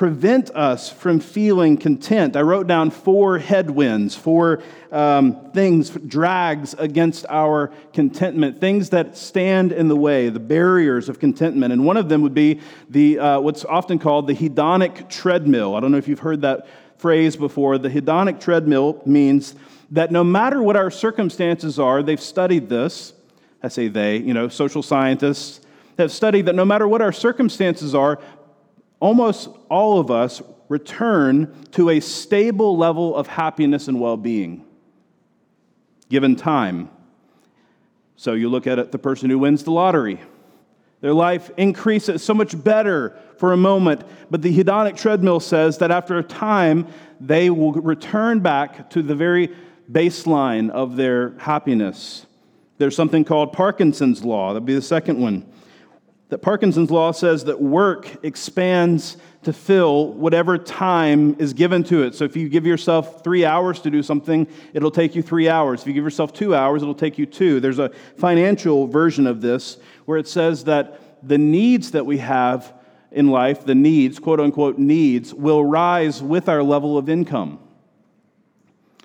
prevent 0.03 0.51
us 0.51 0.91
from 0.91 1.21
feeling 1.21 1.77
content. 1.77 2.35
I 2.35 2.41
wrote 2.41 2.67
down 2.67 2.91
four 2.91 3.39
headwinds, 3.39 4.17
four 4.17 4.61
um, 4.91 5.53
things, 5.53 5.91
drags 5.91 6.75
against 6.75 7.25
our 7.29 7.71
contentment, 7.93 8.61
things 8.61 8.91
that 8.91 9.17
stand 9.17 9.71
in 9.71 9.87
the 9.87 9.95
way, 9.95 10.29
the 10.29 10.41
barriers 10.41 11.09
of 11.09 11.21
contentment. 11.21 11.73
And 11.73 11.87
one 11.87 11.97
of 11.97 12.09
them 12.09 12.21
would 12.23 12.35
be 12.35 12.61
the, 12.91 13.21
uh, 13.21 13.39
what's 13.39 13.65
often 13.65 14.01
called 14.01 14.27
the 14.27 14.35
hedonic 14.35 15.09
treadmill. 15.09 15.77
I 15.77 15.79
don't 15.79 15.93
know 15.93 15.99
if 15.99 16.09
you've 16.09 16.19
heard 16.19 16.41
that 16.41 16.67
phrase 16.97 17.37
before. 17.37 17.79
The 17.79 17.89
hedonic 17.89 18.41
treadmill 18.41 19.01
means 19.07 19.55
that 19.93 20.11
no 20.11 20.25
matter 20.25 20.61
what 20.61 20.75
our 20.75 20.91
circumstances 20.91 21.79
are, 21.79 22.03
they've 22.03 22.21
studied 22.21 22.69
this. 22.69 23.13
I 23.63 23.69
say 23.69 23.87
they, 23.87 24.17
you 24.17 24.35
know, 24.35 24.49
social 24.49 24.83
scientists 24.83 25.61
have 25.99 26.13
studied 26.13 26.47
that 26.47 26.55
no 26.55 26.65
matter 26.65 26.89
what 26.89 27.03
our 27.03 27.13
circumstances 27.13 27.95
are, 27.95 28.19
almost 29.03 29.49
all 29.69 29.99
of 29.99 30.13
us 30.13 30.41
return 30.69 31.53
to 31.73 31.91
a 31.91 31.99
stable 31.99 32.77
level 32.77 33.17
of 33.17 33.27
happiness 33.27 33.89
and 33.89 34.01
well 34.01 34.17
being 34.17 34.65
given 36.09 36.37
time. 36.37 36.89
So 38.15 38.35
you 38.35 38.49
look 38.49 38.69
at 38.69 38.79
it, 38.79 38.93
the 38.93 38.99
person 38.99 39.29
who 39.29 39.41
wins 39.41 39.65
the 39.65 39.73
lottery. 39.73 40.21
Their 41.01 41.15
life 41.15 41.51
increases 41.57 42.23
so 42.23 42.33
much 42.33 42.63
better 42.63 43.19
for 43.39 43.53
a 43.53 43.57
moment, 43.57 44.05
but 44.31 44.41
the 44.41 44.57
hedonic 44.57 44.97
treadmill 44.97 45.41
says 45.41 45.79
that 45.79 45.91
after 45.91 46.17
a 46.19 46.23
time, 46.23 46.87
they 47.21 47.51
will 47.51 47.73
return 47.73 48.39
back 48.39 48.89
to 48.91 49.03
the 49.03 49.17
very 49.17 49.51
baseline 49.91 50.71
of 50.71 50.95
their 50.95 51.31
happiness. 51.39 52.25
There's 52.79 52.95
something 52.95 53.25
called 53.25 53.53
Parkinson's 53.53 54.25
Law. 54.25 54.53
That'd 54.53 54.65
be 54.65 54.77
the 54.77 54.81
second 54.81 55.19
one 55.19 55.45
that 56.33 56.39
Parkinson's 56.39 56.91
law 56.91 57.13
says 57.13 57.45
that 57.45 57.61
work 57.61 58.25
expands 58.25 59.19
to 59.43 59.53
fill 59.53 60.15
whatever 60.15 60.57
time 60.57 61.37
is 61.39 61.53
given 61.53 61.85
to 61.85 62.05
it. 62.05 62.15
So 62.15 62.25
if 62.25 62.35
you 62.39 62.49
give 62.49 62.65
yourself 62.65 63.23
three 63.23 63.45
hours 63.45 63.81
to 63.81 63.91
do 63.91 64.03
something, 64.03 64.47
it'll 64.73 64.91
take 64.91 65.15
you 65.15 65.21
three 65.21 65.51
hours. 65.51 65.83
If 65.83 65.89
you 65.89 65.93
give 65.93 66.05
yourself 66.05 66.33
two 66.33 66.55
hours, 66.55 66.81
it'll 66.81 66.95
take 66.95 67.19
you 67.19 67.27
two. 67.27 67.61
There's 67.61 67.79
a 67.79 67.91
financial 68.17 68.87
version 68.87 69.27
of 69.27 69.43
this 69.43 69.77
where 70.07 70.17
it 70.17 70.27
says 70.27 70.65
that 70.65 70.99
the 71.23 71.37
needs 71.37 71.91
that 71.91 72.07
we 72.07 72.17
have 72.17 72.73
in 73.11 73.29
life, 73.29 73.67
the 73.67 73.75
needs, 73.75 74.19
quote 74.19 74.41
unquote 74.41 74.79
needs, 74.79 75.35
will 75.35 75.63
rise 75.63 76.23
with 76.23 76.49
our 76.49 76.63
level 76.63 76.97
of 76.97 77.11
income. 77.11 77.59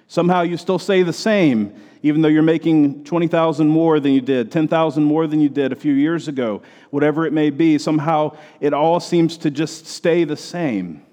Somehow 0.08 0.42
you 0.42 0.58
still 0.58 0.80
say 0.80 1.04
the 1.04 1.14
same 1.14 1.74
even 2.04 2.22
though 2.22 2.30
you're 2.30 2.44
making 2.44 3.04
20,000 3.04 3.68
more 3.68 4.00
than 4.00 4.12
you 4.14 4.22
did, 4.22 4.52
10,000 4.52 5.04
more 5.04 5.28
than 5.28 5.42
you 5.42 5.50
did 5.50 5.72
a 5.72 5.76
few 5.76 5.94
years 5.94 6.28
ago, 6.28 6.62
whatever 6.90 7.26
it 7.26 7.34
may 7.34 7.50
be, 7.50 7.78
somehow 7.78 8.36
it 8.60 8.74
all 8.74 9.00
seems 9.00 9.38
to 9.38 9.52
just 9.52 9.88
stay 9.88 10.24
the 10.24 10.38
same. 10.38 11.04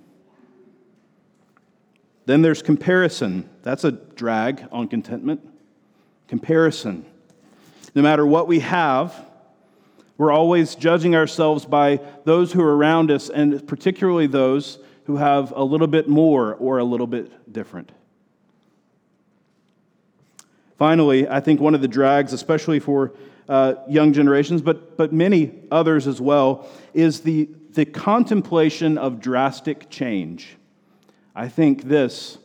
Then 2.27 2.43
there's 2.43 2.63
comparison. 2.63 3.49
That's 3.63 3.85
a 3.85 3.93
drag 3.93 4.67
on 4.73 4.89
contentment. 4.89 5.41
Comparison. 6.29 7.05
No 7.95 8.03
matter 8.03 8.27
what 8.27 8.49
we 8.49 8.61
have, 8.61 9.15
we're 10.17 10.33
always 10.33 10.75
judging 10.75 11.15
ourselves 11.17 11.67
by 11.67 12.01
those 12.25 12.53
who 12.53 12.63
are 12.63 12.77
around 12.77 13.11
us, 13.11 13.29
and 13.29 13.67
particularly 13.67 14.27
those 14.27 14.79
who 15.05 15.17
have 15.17 15.53
a 15.55 15.63
little 15.63 15.87
bit 15.87 16.09
more 16.09 16.55
or 16.55 16.79
a 16.79 16.85
little 16.85 17.07
bit 17.07 17.53
different. 17.53 17.91
Finally, 20.79 21.29
I 21.29 21.41
think 21.41 21.61
one 21.61 21.75
of 21.75 21.81
the 21.81 21.89
drags, 21.89 22.33
especially 22.33 22.81
for 22.81 23.13
uh, 23.49 23.75
young 23.89 24.13
generations, 24.13 24.63
but, 24.63 24.97
but 24.97 25.13
many 25.13 25.53
others 25.71 26.07
as 26.07 26.21
well, 26.21 26.69
is 26.95 27.21
the 27.21 27.49
the 27.75 27.85
contemplation 27.85 28.97
of 28.97 29.21
drastic 29.21 29.91
change. 29.91 30.57
I 31.35 31.49
think 31.49 31.83
this 31.83 32.39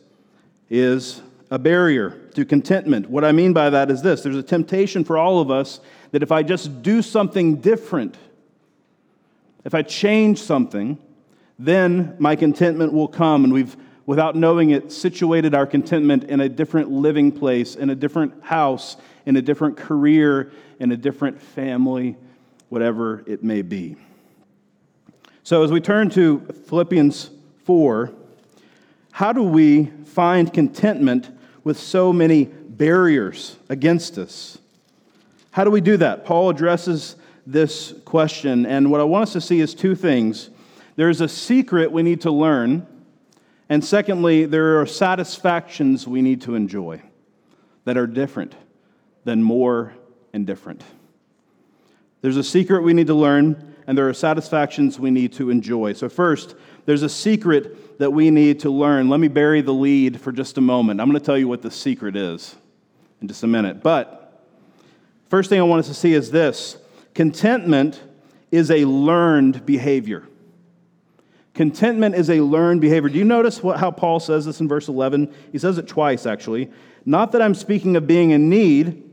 is 0.68 1.22
a 1.50 1.58
barrier 1.58 2.10
to 2.34 2.44
contentment. 2.44 3.08
What 3.08 3.24
I 3.24 3.32
mean 3.32 3.52
by 3.52 3.70
that 3.70 3.90
is 3.90 4.02
this 4.02 4.22
there's 4.22 4.36
a 4.36 4.42
temptation 4.42 5.04
for 5.04 5.16
all 5.16 5.40
of 5.40 5.50
us 5.50 5.80
that 6.10 6.22
if 6.22 6.32
I 6.32 6.42
just 6.42 6.82
do 6.82 7.00
something 7.00 7.56
different, 7.56 8.16
if 9.64 9.74
I 9.74 9.82
change 9.82 10.42
something, 10.42 10.98
then 11.58 12.16
my 12.18 12.34
contentment 12.34 12.92
will 12.92 13.08
come. 13.08 13.44
And 13.44 13.52
we've, 13.52 13.76
without 14.10 14.34
knowing 14.34 14.70
it, 14.70 14.90
situated 14.90 15.54
our 15.54 15.64
contentment 15.64 16.24
in 16.24 16.40
a 16.40 16.48
different 16.48 16.90
living 16.90 17.30
place, 17.30 17.76
in 17.76 17.90
a 17.90 17.94
different 17.94 18.42
house, 18.42 18.96
in 19.24 19.36
a 19.36 19.40
different 19.40 19.76
career, 19.76 20.50
in 20.80 20.90
a 20.90 20.96
different 20.96 21.40
family, 21.40 22.16
whatever 22.70 23.22
it 23.28 23.44
may 23.44 23.62
be. 23.62 23.94
So, 25.44 25.62
as 25.62 25.70
we 25.70 25.80
turn 25.80 26.10
to 26.10 26.40
Philippians 26.66 27.30
4, 27.62 28.12
how 29.12 29.32
do 29.32 29.44
we 29.44 29.84
find 30.06 30.52
contentment 30.52 31.30
with 31.62 31.78
so 31.78 32.12
many 32.12 32.46
barriers 32.46 33.54
against 33.68 34.18
us? 34.18 34.58
How 35.52 35.62
do 35.62 35.70
we 35.70 35.80
do 35.80 35.96
that? 35.98 36.24
Paul 36.24 36.50
addresses 36.50 37.14
this 37.46 37.94
question, 38.04 38.66
and 38.66 38.90
what 38.90 39.00
I 39.00 39.04
want 39.04 39.22
us 39.22 39.32
to 39.34 39.40
see 39.40 39.60
is 39.60 39.72
two 39.72 39.94
things. 39.94 40.50
There's 40.96 41.20
a 41.20 41.28
secret 41.28 41.92
we 41.92 42.02
need 42.02 42.22
to 42.22 42.32
learn, 42.32 42.88
and 43.70 43.84
secondly, 43.84 44.46
there 44.46 44.80
are 44.80 44.86
satisfactions 44.86 46.06
we 46.06 46.22
need 46.22 46.42
to 46.42 46.56
enjoy 46.56 47.00
that 47.84 47.96
are 47.96 48.08
different 48.08 48.56
than 49.24 49.44
more 49.44 49.94
and 50.32 50.44
different. 50.44 50.82
There's 52.20 52.36
a 52.36 52.42
secret 52.42 52.82
we 52.82 52.92
need 52.92 53.06
to 53.06 53.14
learn, 53.14 53.76
and 53.86 53.96
there 53.96 54.08
are 54.08 54.12
satisfactions 54.12 54.98
we 54.98 55.12
need 55.12 55.32
to 55.34 55.50
enjoy. 55.50 55.92
So, 55.92 56.08
first, 56.08 56.56
there's 56.84 57.04
a 57.04 57.08
secret 57.08 57.98
that 58.00 58.12
we 58.12 58.30
need 58.30 58.58
to 58.60 58.70
learn. 58.70 59.08
Let 59.08 59.20
me 59.20 59.28
bury 59.28 59.60
the 59.60 59.72
lead 59.72 60.20
for 60.20 60.32
just 60.32 60.58
a 60.58 60.60
moment. 60.60 61.00
I'm 61.00 61.08
going 61.08 61.20
to 61.20 61.24
tell 61.24 61.38
you 61.38 61.46
what 61.46 61.62
the 61.62 61.70
secret 61.70 62.16
is 62.16 62.56
in 63.22 63.28
just 63.28 63.44
a 63.44 63.46
minute. 63.46 63.84
But, 63.84 64.44
first 65.28 65.48
thing 65.48 65.60
I 65.60 65.62
want 65.62 65.78
us 65.78 65.86
to 65.86 65.94
see 65.94 66.12
is 66.12 66.32
this 66.32 66.76
contentment 67.14 68.02
is 68.50 68.72
a 68.72 68.84
learned 68.84 69.64
behavior. 69.64 70.26
Contentment 71.54 72.14
is 72.14 72.30
a 72.30 72.40
learned 72.40 72.80
behavior. 72.80 73.08
Do 73.08 73.18
you 73.18 73.24
notice 73.24 73.62
what, 73.62 73.78
how 73.78 73.90
Paul 73.90 74.20
says 74.20 74.44
this 74.44 74.60
in 74.60 74.68
verse 74.68 74.88
11? 74.88 75.34
He 75.52 75.58
says 75.58 75.78
it 75.78 75.88
twice, 75.88 76.26
actually. 76.26 76.70
Not 77.04 77.32
that 77.32 77.42
I'm 77.42 77.54
speaking 77.54 77.96
of 77.96 78.06
being 78.06 78.30
in 78.30 78.48
need, 78.48 79.10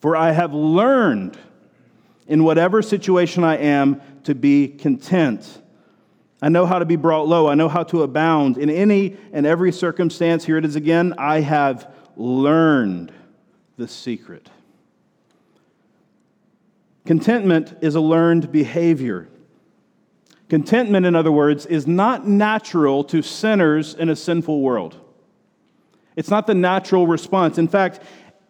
for 0.00 0.16
I 0.16 0.32
have 0.32 0.52
learned 0.52 1.38
in 2.26 2.44
whatever 2.44 2.82
situation 2.82 3.44
I 3.44 3.56
am 3.58 4.00
to 4.24 4.34
be 4.34 4.68
content. 4.68 5.60
I 6.42 6.48
know 6.48 6.64
how 6.64 6.78
to 6.78 6.84
be 6.84 6.96
brought 6.96 7.28
low. 7.28 7.48
I 7.48 7.54
know 7.54 7.68
how 7.68 7.82
to 7.84 8.02
abound. 8.02 8.56
In 8.56 8.70
any 8.70 9.16
and 9.32 9.46
every 9.46 9.72
circumstance, 9.72 10.44
here 10.44 10.56
it 10.56 10.64
is 10.64 10.76
again, 10.76 11.14
I 11.18 11.40
have 11.40 11.92
learned 12.16 13.12
the 13.76 13.86
secret. 13.86 14.48
Contentment 17.04 17.76
is 17.80 17.94
a 17.94 18.00
learned 18.00 18.52
behavior. 18.52 19.28
Contentment, 20.50 21.06
in 21.06 21.14
other 21.14 21.30
words, 21.32 21.64
is 21.64 21.86
not 21.86 22.26
natural 22.26 23.04
to 23.04 23.22
sinners 23.22 23.94
in 23.94 24.08
a 24.10 24.16
sinful 24.16 24.60
world. 24.60 24.96
It's 26.16 26.28
not 26.28 26.48
the 26.48 26.54
natural 26.54 27.06
response. 27.06 27.56
In 27.56 27.68
fact, 27.68 28.00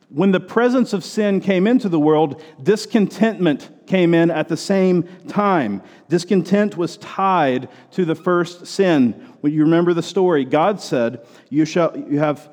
when 0.08 0.32
the 0.32 0.40
presence 0.40 0.94
of 0.94 1.04
sin 1.04 1.40
came 1.40 1.66
into 1.66 1.90
the 1.90 2.00
world, 2.00 2.42
discontentment 2.60 3.70
came 3.86 4.14
in 4.14 4.30
at 4.30 4.48
the 4.48 4.56
same 4.56 5.04
time. 5.28 5.82
Discontent 6.08 6.76
was 6.76 6.96
tied 6.96 7.68
to 7.92 8.06
the 8.06 8.14
first 8.14 8.66
sin. 8.66 9.12
When 9.42 9.52
you 9.52 9.62
remember 9.62 9.92
the 9.92 10.02
story, 10.02 10.44
God 10.46 10.80
said, 10.80 11.20
"You 11.50 11.66
shall 11.66 11.96
you 11.96 12.18
have 12.18 12.48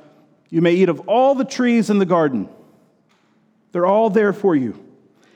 you 0.50 0.62
may 0.62 0.74
eat 0.74 0.90
of 0.90 1.00
all 1.08 1.36
the 1.36 1.46
trees 1.46 1.90
in 1.90 2.00
the 2.00 2.06
garden. 2.06 2.50
They're 3.72 3.86
all 3.86 4.10
there 4.10 4.34
for 4.34 4.56
you. 4.56 4.78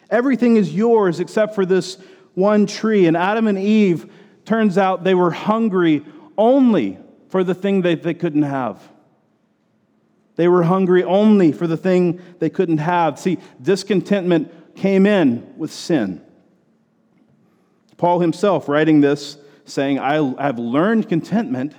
Everything 0.09 0.57
is 0.57 0.75
yours 0.75 1.19
except 1.19 1.55
for 1.55 1.65
this 1.65 1.97
one 2.35 2.65
tree." 2.65 3.05
And 3.07 3.17
Adam 3.17 3.47
and 3.47 3.57
Eve 3.57 4.11
turns 4.45 4.77
out 4.77 5.03
they 5.03 5.15
were 5.15 5.31
hungry 5.31 6.03
only 6.37 6.97
for 7.29 7.43
the 7.43 7.53
thing 7.53 7.81
that 7.81 8.03
they 8.03 8.13
couldn't 8.13 8.43
have. 8.43 8.81
They 10.35 10.47
were 10.47 10.63
hungry 10.63 11.03
only 11.03 11.51
for 11.51 11.67
the 11.67 11.77
thing 11.77 12.19
they 12.39 12.49
couldn't 12.49 12.79
have. 12.79 13.19
See, 13.19 13.37
discontentment 13.61 14.75
came 14.75 15.05
in 15.05 15.53
with 15.57 15.71
sin. 15.71 16.21
Paul 17.97 18.19
himself 18.19 18.67
writing 18.67 19.01
this, 19.01 19.37
saying, 19.65 19.99
I 19.99 20.15
have 20.41 20.57
learned 20.57 21.07
contentment. 21.07 21.73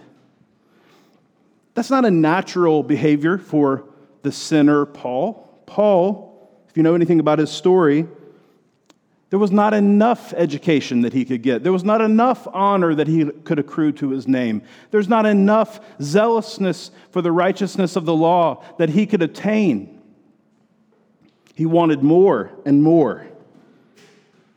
That's 1.75 1.91
not 1.91 2.05
a 2.05 2.11
natural 2.11 2.83
behavior 2.83 3.39
for 3.39 3.85
the 4.23 4.31
sinner, 4.31 4.87
Paul. 4.87 5.63
Paul, 5.67 6.51
if 6.69 6.77
you 6.77 6.83
know 6.83 6.95
anything 6.95 7.19
about 7.19 7.39
his 7.39 7.51
story, 7.51 8.07
there 9.33 9.39
was 9.39 9.51
not 9.51 9.73
enough 9.73 10.35
education 10.35 11.01
that 11.01 11.15
he 11.15 11.25
could 11.25 11.41
get. 11.41 11.63
There 11.63 11.73
was 11.73 11.85
not 11.85 12.03
enough 12.03 12.47
honor 12.53 12.95
that 12.95 13.09
he 13.09 13.25
could 13.25 13.59
accrue 13.59 13.91
to 13.93 14.11
his 14.11 14.29
name. 14.29 14.61
There's 14.91 15.09
not 15.09 15.25
enough 15.25 15.81
zealousness 16.03 16.91
for 17.13 17.23
the 17.23 17.33
righteousness 17.33 17.97
of 17.97 18.05
the 18.05 18.15
law 18.15 18.63
that 18.77 18.91
he 18.91 19.07
could 19.07 19.23
attain. 19.23 20.03
He 21.55 21.65
wanted 21.65 22.03
more 22.03 22.51
and 22.67 22.83
more. 22.83 23.27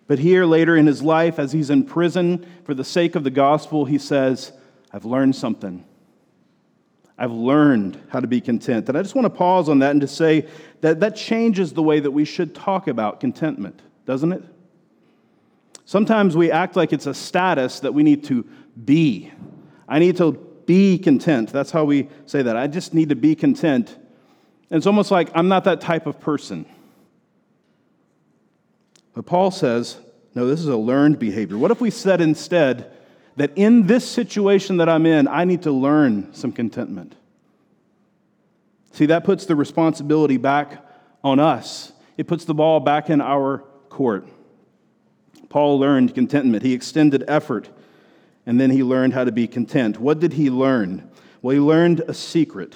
But 0.08 0.20
here, 0.20 0.44
later 0.44 0.76
in 0.76 0.88
his 0.88 1.02
life, 1.02 1.40
as 1.40 1.54
he's 1.54 1.70
in 1.70 1.86
prison 1.86 2.46
for 2.66 2.74
the 2.74 2.84
sake 2.84 3.16
of 3.16 3.24
the 3.24 3.32
gospel, 3.32 3.86
he 3.86 3.98
says, 3.98 4.52
I've 4.92 5.06
learned 5.06 5.38
something. 5.38 5.86
I've 7.18 7.32
learned 7.32 7.98
how 8.10 8.20
to 8.20 8.28
be 8.28 8.42
content. 8.42 8.90
And 8.90 8.98
I 8.98 9.02
just 9.02 9.16
want 9.16 9.24
to 9.24 9.30
pause 9.30 9.70
on 9.70 9.80
that 9.80 9.92
and 9.92 10.02
to 10.02 10.08
say 10.10 10.50
that 10.82 11.00
that 11.00 11.16
changes 11.16 11.72
the 11.72 11.82
way 11.82 12.02
that 12.02 12.12
we 12.12 12.26
should 12.26 12.54
talk 12.54 12.90
about 12.90 13.22
contentment, 13.22 13.82
doesn't 14.06 14.34
it? 14.34 14.44
Sometimes 15.86 16.36
we 16.36 16.52
act 16.52 16.76
like 16.76 16.92
it's 16.92 17.06
a 17.06 17.14
status 17.14 17.80
that 17.82 17.94
we 17.94 18.04
need 18.04 18.24
to 18.26 18.44
be. 18.84 19.32
I 19.88 20.00
need 20.00 20.18
to 20.18 20.34
be 20.66 20.98
content. 20.98 21.52
That's 21.52 21.72
how 21.72 21.86
we 21.86 22.10
say 22.26 22.42
that. 22.42 22.58
I 22.58 22.68
just 22.68 22.94
need 22.94 23.10
to 23.10 23.16
be 23.16 23.36
content. 23.36 23.96
And 24.70 24.78
it's 24.78 24.88
almost 24.88 25.12
like 25.12 25.30
I'm 25.36 25.48
not 25.48 25.64
that 25.66 25.82
type 25.82 26.08
of 26.08 26.20
person. 26.20 26.66
But 29.14 29.28
Paul 29.28 29.52
says, 29.52 29.98
no, 30.34 30.48
this 30.48 30.60
is 30.60 30.68
a 30.68 30.76
learned 30.76 31.20
behavior. 31.20 31.58
What 31.58 31.72
if 31.72 31.80
we 31.80 31.92
said 31.92 32.20
instead 32.20 32.92
that 33.38 33.52
in 33.56 33.88
this 33.88 34.10
situation 34.10 34.78
that 34.78 34.90
I'm 34.90 35.06
in, 35.06 35.28
I 35.28 35.46
need 35.46 35.62
to 35.64 35.72
learn 35.72 36.34
some 36.34 36.52
contentment? 36.52 37.16
See, 38.92 39.06
that 39.06 39.24
puts 39.24 39.46
the 39.46 39.56
responsibility 39.56 40.38
back 40.38 40.84
on 41.24 41.40
us, 41.40 41.92
it 42.18 42.28
puts 42.28 42.46
the 42.46 42.54
ball 42.54 42.80
back 42.80 43.10
in 43.10 43.22
our 43.22 43.60
court. 43.90 44.28
Paul 45.50 45.80
learned 45.80 46.14
contentment. 46.16 46.64
He 46.64 46.74
extended 46.74 47.24
effort, 47.28 47.70
and 48.46 48.60
then 48.60 48.72
he 48.72 48.84
learned 48.84 49.14
how 49.14 49.24
to 49.24 49.32
be 49.32 49.48
content. 49.48 50.00
What 50.00 50.20
did 50.20 50.34
he 50.34 50.50
learn? 50.50 51.10
Well, 51.42 51.54
he 51.54 51.60
learned 51.60 52.02
a 52.02 52.14
secret. 52.14 52.76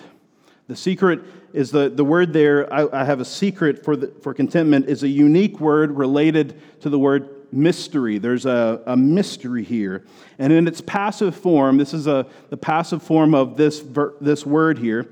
The 0.67 0.75
secret 0.75 1.21
is 1.53 1.71
the, 1.71 1.89
the 1.89 2.03
word 2.03 2.31
there, 2.31 2.71
I, 2.71 3.01
I 3.01 3.03
have 3.03 3.19
a 3.19 3.25
secret 3.25 3.83
for, 3.83 3.95
the, 3.95 4.07
for 4.21 4.33
contentment, 4.33 4.88
is 4.88 5.01
a 5.01 5.07
unique 5.07 5.59
word 5.59 5.97
related 5.97 6.61
to 6.81 6.89
the 6.89 6.99
word 6.99 7.27
mystery. 7.51 8.19
There's 8.19 8.45
a, 8.45 8.81
a 8.85 8.95
mystery 8.95 9.63
here. 9.63 10.05
And 10.38 10.53
in 10.53 10.67
its 10.67 10.81
passive 10.81 11.35
form, 11.35 11.77
this 11.77 11.93
is 11.93 12.05
a, 12.05 12.27
the 12.49 12.57
passive 12.57 13.01
form 13.01 13.33
of 13.33 13.57
this, 13.57 13.79
ver, 13.79 14.13
this 14.21 14.45
word 14.45 14.77
here. 14.77 15.11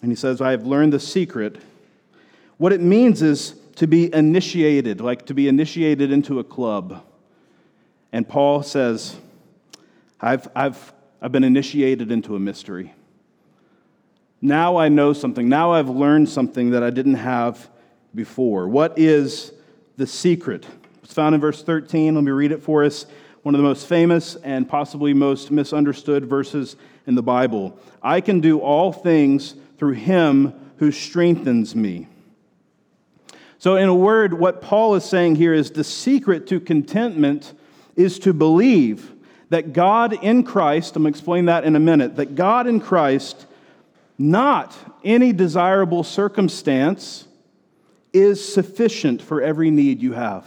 And 0.00 0.12
he 0.12 0.16
says, 0.16 0.40
I 0.40 0.52
have 0.52 0.64
learned 0.64 0.92
the 0.92 1.00
secret. 1.00 1.60
What 2.58 2.72
it 2.72 2.80
means 2.80 3.20
is 3.20 3.57
to 3.78 3.86
be 3.86 4.12
initiated, 4.12 5.00
like 5.00 5.26
to 5.26 5.34
be 5.34 5.46
initiated 5.46 6.10
into 6.10 6.40
a 6.40 6.44
club. 6.44 7.04
And 8.12 8.28
Paul 8.28 8.64
says, 8.64 9.16
I've, 10.20 10.48
I've, 10.56 10.92
I've 11.22 11.30
been 11.30 11.44
initiated 11.44 12.10
into 12.10 12.34
a 12.34 12.40
mystery. 12.40 12.92
Now 14.42 14.78
I 14.78 14.88
know 14.88 15.12
something. 15.12 15.48
Now 15.48 15.72
I've 15.72 15.88
learned 15.88 16.28
something 16.28 16.70
that 16.70 16.82
I 16.82 16.90
didn't 16.90 17.14
have 17.14 17.70
before. 18.16 18.66
What 18.66 18.98
is 18.98 19.52
the 19.96 20.08
secret? 20.08 20.66
It's 21.04 21.14
found 21.14 21.36
in 21.36 21.40
verse 21.40 21.62
13. 21.62 22.16
Let 22.16 22.24
me 22.24 22.32
read 22.32 22.50
it 22.50 22.64
for 22.64 22.82
us. 22.82 23.06
One 23.42 23.54
of 23.54 23.60
the 23.60 23.66
most 23.66 23.86
famous 23.86 24.34
and 24.42 24.68
possibly 24.68 25.14
most 25.14 25.52
misunderstood 25.52 26.24
verses 26.24 26.74
in 27.06 27.14
the 27.14 27.22
Bible. 27.22 27.78
I 28.02 28.22
can 28.22 28.40
do 28.40 28.58
all 28.58 28.92
things 28.92 29.54
through 29.78 29.94
him 29.94 30.52
who 30.78 30.90
strengthens 30.90 31.76
me. 31.76 32.08
So, 33.58 33.76
in 33.76 33.88
a 33.88 33.94
word, 33.94 34.34
what 34.34 34.62
Paul 34.62 34.94
is 34.94 35.04
saying 35.04 35.36
here 35.36 35.52
is 35.52 35.72
the 35.72 35.82
secret 35.82 36.46
to 36.48 36.60
contentment 36.60 37.54
is 37.96 38.20
to 38.20 38.32
believe 38.32 39.12
that 39.50 39.72
God 39.72 40.12
in 40.22 40.44
Christ, 40.44 40.94
I'm 40.94 41.02
going 41.02 41.12
to 41.12 41.16
explain 41.16 41.46
that 41.46 41.64
in 41.64 41.74
a 41.74 41.80
minute, 41.80 42.16
that 42.16 42.36
God 42.36 42.68
in 42.68 42.80
Christ, 42.80 43.46
not 44.16 44.76
any 45.02 45.32
desirable 45.32 46.04
circumstance, 46.04 47.26
is 48.12 48.52
sufficient 48.54 49.22
for 49.22 49.42
every 49.42 49.70
need 49.70 50.02
you 50.02 50.12
have. 50.12 50.46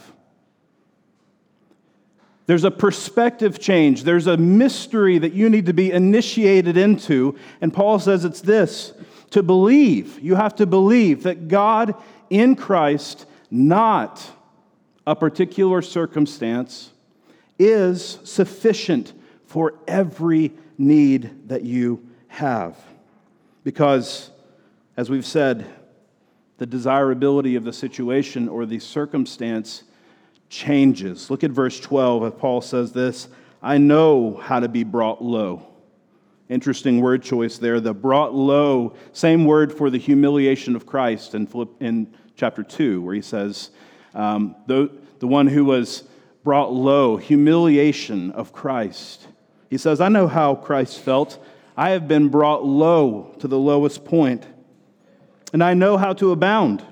There's 2.46 2.64
a 2.64 2.70
perspective 2.70 3.60
change. 3.60 4.04
There's 4.04 4.26
a 4.26 4.36
mystery 4.36 5.18
that 5.18 5.32
you 5.32 5.48
need 5.48 5.66
to 5.66 5.72
be 5.72 5.92
initiated 5.92 6.76
into. 6.76 7.38
And 7.60 7.72
Paul 7.72 7.98
says 7.98 8.24
it's 8.24 8.40
this 8.40 8.92
to 9.30 9.42
believe. 9.42 10.18
You 10.20 10.34
have 10.34 10.56
to 10.56 10.66
believe 10.66 11.22
that 11.22 11.48
God 11.48 11.94
in 12.30 12.56
Christ, 12.56 13.26
not 13.50 14.28
a 15.06 15.14
particular 15.14 15.82
circumstance, 15.82 16.90
is 17.58 18.18
sufficient 18.24 19.12
for 19.46 19.74
every 19.86 20.52
need 20.78 21.48
that 21.48 21.62
you 21.62 22.08
have. 22.28 22.76
Because, 23.64 24.30
as 24.96 25.08
we've 25.10 25.26
said, 25.26 25.66
the 26.58 26.66
desirability 26.66 27.54
of 27.54 27.64
the 27.64 27.72
situation 27.72 28.48
or 28.48 28.66
the 28.66 28.78
circumstance 28.78 29.84
changes. 30.52 31.30
Look 31.30 31.42
at 31.42 31.50
verse 31.50 31.80
12. 31.80 32.38
Paul 32.38 32.60
says 32.60 32.92
this 32.92 33.28
I 33.62 33.78
know 33.78 34.36
how 34.36 34.60
to 34.60 34.68
be 34.68 34.84
brought 34.84 35.22
low. 35.22 35.66
Interesting 36.48 37.00
word 37.00 37.22
choice 37.22 37.56
there. 37.56 37.80
The 37.80 37.94
brought 37.94 38.34
low, 38.34 38.94
same 39.12 39.46
word 39.46 39.72
for 39.72 39.88
the 39.88 39.98
humiliation 39.98 40.76
of 40.76 40.84
Christ 40.84 41.34
in, 41.34 41.46
Philipp, 41.46 41.70
in 41.80 42.14
chapter 42.36 42.62
2, 42.62 43.00
where 43.00 43.14
he 43.14 43.22
says, 43.22 43.70
um, 44.14 44.54
the, 44.66 44.90
the 45.20 45.26
one 45.26 45.46
who 45.46 45.64
was 45.64 46.04
brought 46.44 46.72
low, 46.72 47.16
humiliation 47.16 48.30
of 48.32 48.52
Christ. 48.52 49.26
He 49.70 49.78
says, 49.78 50.00
I 50.02 50.10
know 50.10 50.26
how 50.26 50.56
Christ 50.56 50.98
felt. 51.00 51.42
I 51.76 51.90
have 51.90 52.06
been 52.06 52.28
brought 52.28 52.64
low 52.64 53.34
to 53.38 53.48
the 53.48 53.58
lowest 53.58 54.04
point, 54.04 54.44
and 55.54 55.64
I 55.64 55.72
know 55.72 55.96
how 55.96 56.12
to 56.14 56.32
abound 56.32 56.84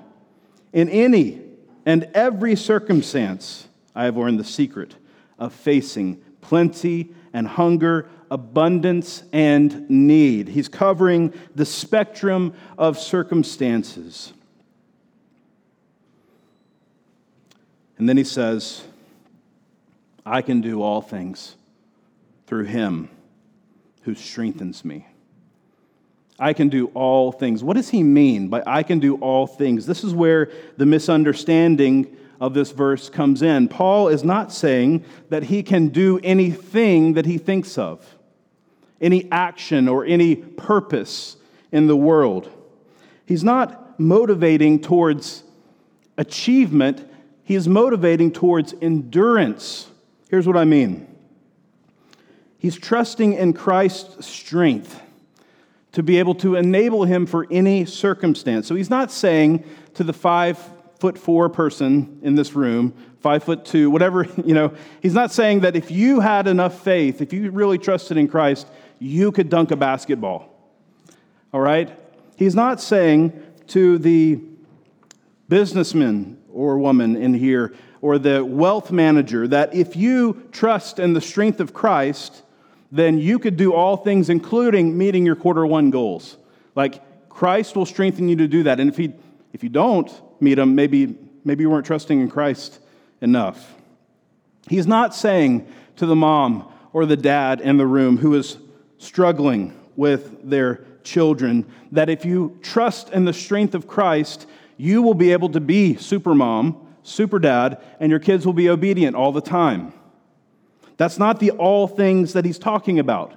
in 0.73 0.89
any 0.89 1.40
and 1.85 2.09
every 2.13 2.55
circumstance. 2.55 3.67
I 3.95 4.05
have 4.05 4.17
learned 4.17 4.39
the 4.39 4.43
secret 4.43 4.95
of 5.37 5.53
facing 5.53 6.21
plenty 6.41 7.13
and 7.33 7.47
hunger, 7.47 8.09
abundance 8.29 9.23
and 9.33 9.89
need. 9.89 10.47
He's 10.47 10.69
covering 10.69 11.33
the 11.55 11.65
spectrum 11.65 12.53
of 12.77 12.97
circumstances. 12.97 14.33
And 17.97 18.07
then 18.07 18.17
he 18.17 18.23
says, 18.23 18.83
I 20.25 20.41
can 20.41 20.61
do 20.61 20.81
all 20.81 21.01
things 21.01 21.55
through 22.47 22.65
him 22.65 23.09
who 24.03 24.15
strengthens 24.15 24.83
me. 24.83 25.05
I 26.41 26.53
can 26.53 26.69
do 26.69 26.87
all 26.95 27.31
things. 27.31 27.63
What 27.63 27.77
does 27.77 27.89
he 27.89 28.01
mean 28.01 28.47
by 28.47 28.63
I 28.65 28.81
can 28.81 28.99
do 28.99 29.15
all 29.17 29.45
things? 29.45 29.85
This 29.85 30.03
is 30.03 30.15
where 30.15 30.49
the 30.75 30.87
misunderstanding 30.87 32.17
of 32.39 32.55
this 32.55 32.71
verse 32.71 33.09
comes 33.09 33.43
in. 33.43 33.67
Paul 33.67 34.07
is 34.07 34.23
not 34.23 34.51
saying 34.51 35.05
that 35.29 35.43
he 35.43 35.61
can 35.61 35.89
do 35.89 36.19
anything 36.23 37.13
that 37.13 37.27
he 37.27 37.37
thinks 37.37 37.77
of, 37.77 38.17
any 38.99 39.31
action 39.31 39.87
or 39.87 40.03
any 40.03 40.35
purpose 40.35 41.37
in 41.71 41.85
the 41.85 41.95
world. 41.95 42.49
He's 43.27 43.43
not 43.43 43.99
motivating 43.99 44.81
towards 44.81 45.43
achievement, 46.17 47.07
he 47.43 47.53
is 47.53 47.67
motivating 47.67 48.31
towards 48.31 48.73
endurance. 48.81 49.87
Here's 50.31 50.47
what 50.47 50.57
I 50.57 50.65
mean 50.65 51.07
He's 52.57 52.77
trusting 52.77 53.33
in 53.33 53.53
Christ's 53.53 54.25
strength 54.25 54.99
to 55.91 56.03
be 56.03 56.19
able 56.19 56.35
to 56.35 56.55
enable 56.55 57.03
him 57.03 57.25
for 57.25 57.47
any 57.51 57.85
circumstance. 57.85 58.67
So 58.67 58.75
he's 58.75 58.89
not 58.89 59.11
saying 59.11 59.65
to 59.95 60.03
the 60.03 60.13
five 60.13 60.57
foot 60.99 61.17
four 61.17 61.49
person 61.49 62.19
in 62.21 62.35
this 62.35 62.53
room, 62.53 62.93
five 63.19 63.43
foot 63.43 63.65
two, 63.65 63.89
whatever, 63.89 64.27
you 64.45 64.53
know, 64.53 64.73
he's 65.01 65.13
not 65.13 65.31
saying 65.31 65.61
that 65.61 65.75
if 65.75 65.91
you 65.91 66.19
had 66.19 66.47
enough 66.47 66.81
faith, 66.81 67.21
if 67.21 67.33
you 67.33 67.51
really 67.51 67.77
trusted 67.77 68.17
in 68.17 68.27
Christ, 68.27 68.67
you 68.99 69.31
could 69.31 69.49
dunk 69.49 69.71
a 69.71 69.75
basketball. 69.75 70.47
All 71.53 71.61
right? 71.61 71.97
He's 72.37 72.55
not 72.55 72.79
saying 72.79 73.41
to 73.67 73.97
the 73.97 74.39
businessman 75.49 76.37
or 76.53 76.77
woman 76.77 77.15
in 77.15 77.33
here 77.33 77.73
or 78.01 78.17
the 78.17 78.43
wealth 78.43 78.91
manager 78.91 79.47
that 79.47 79.73
if 79.75 79.95
you 79.95 80.47
trust 80.51 80.99
in 80.99 81.13
the 81.13 81.21
strength 81.21 81.59
of 81.59 81.73
Christ, 81.73 82.41
then 82.91 83.17
you 83.17 83.39
could 83.39 83.57
do 83.57 83.73
all 83.73 83.97
things, 83.97 84.29
including 84.29 84.97
meeting 84.97 85.25
your 85.25 85.35
quarter 85.35 85.65
one 85.65 85.91
goals. 85.91 86.37
Like 86.75 87.29
Christ 87.29 87.75
will 87.75 87.85
strengthen 87.85 88.27
you 88.27 88.35
to 88.37 88.47
do 88.47 88.63
that. 88.63 88.79
And 88.79 88.89
if, 88.89 88.97
he, 88.97 89.13
if 89.53 89.63
you 89.63 89.69
don't 89.69 90.11
meet 90.41 90.55
them, 90.55 90.75
maybe, 90.75 91.15
maybe 91.45 91.63
you 91.63 91.69
weren't 91.69 91.85
trusting 91.85 92.19
in 92.19 92.29
Christ 92.29 92.79
enough. 93.21 93.75
He's 94.69 94.87
not 94.87 95.15
saying 95.15 95.71
to 95.97 96.05
the 96.05 96.15
mom 96.15 96.71
or 96.93 97.05
the 97.05 97.17
dad 97.17 97.61
in 97.61 97.77
the 97.77 97.87
room 97.87 98.17
who 98.17 98.35
is 98.35 98.57
struggling 98.97 99.77
with 99.95 100.49
their 100.49 100.85
children 101.03 101.65
that 101.91 102.09
if 102.09 102.25
you 102.25 102.59
trust 102.61 103.09
in 103.09 103.25
the 103.25 103.33
strength 103.33 103.73
of 103.73 103.87
Christ, 103.87 104.47
you 104.77 105.01
will 105.01 105.13
be 105.13 105.31
able 105.31 105.49
to 105.49 105.59
be 105.59 105.95
super 105.95 106.35
mom, 106.35 106.87
super 107.03 107.39
dad, 107.39 107.81
and 107.99 108.09
your 108.09 108.19
kids 108.19 108.45
will 108.45 108.53
be 108.53 108.69
obedient 108.69 109.15
all 109.15 109.31
the 109.31 109.41
time. 109.41 109.93
That's 111.01 111.17
not 111.17 111.39
the 111.39 111.49
all 111.49 111.87
things 111.87 112.33
that 112.33 112.45
he's 112.45 112.59
talking 112.59 112.99
about. 112.99 113.33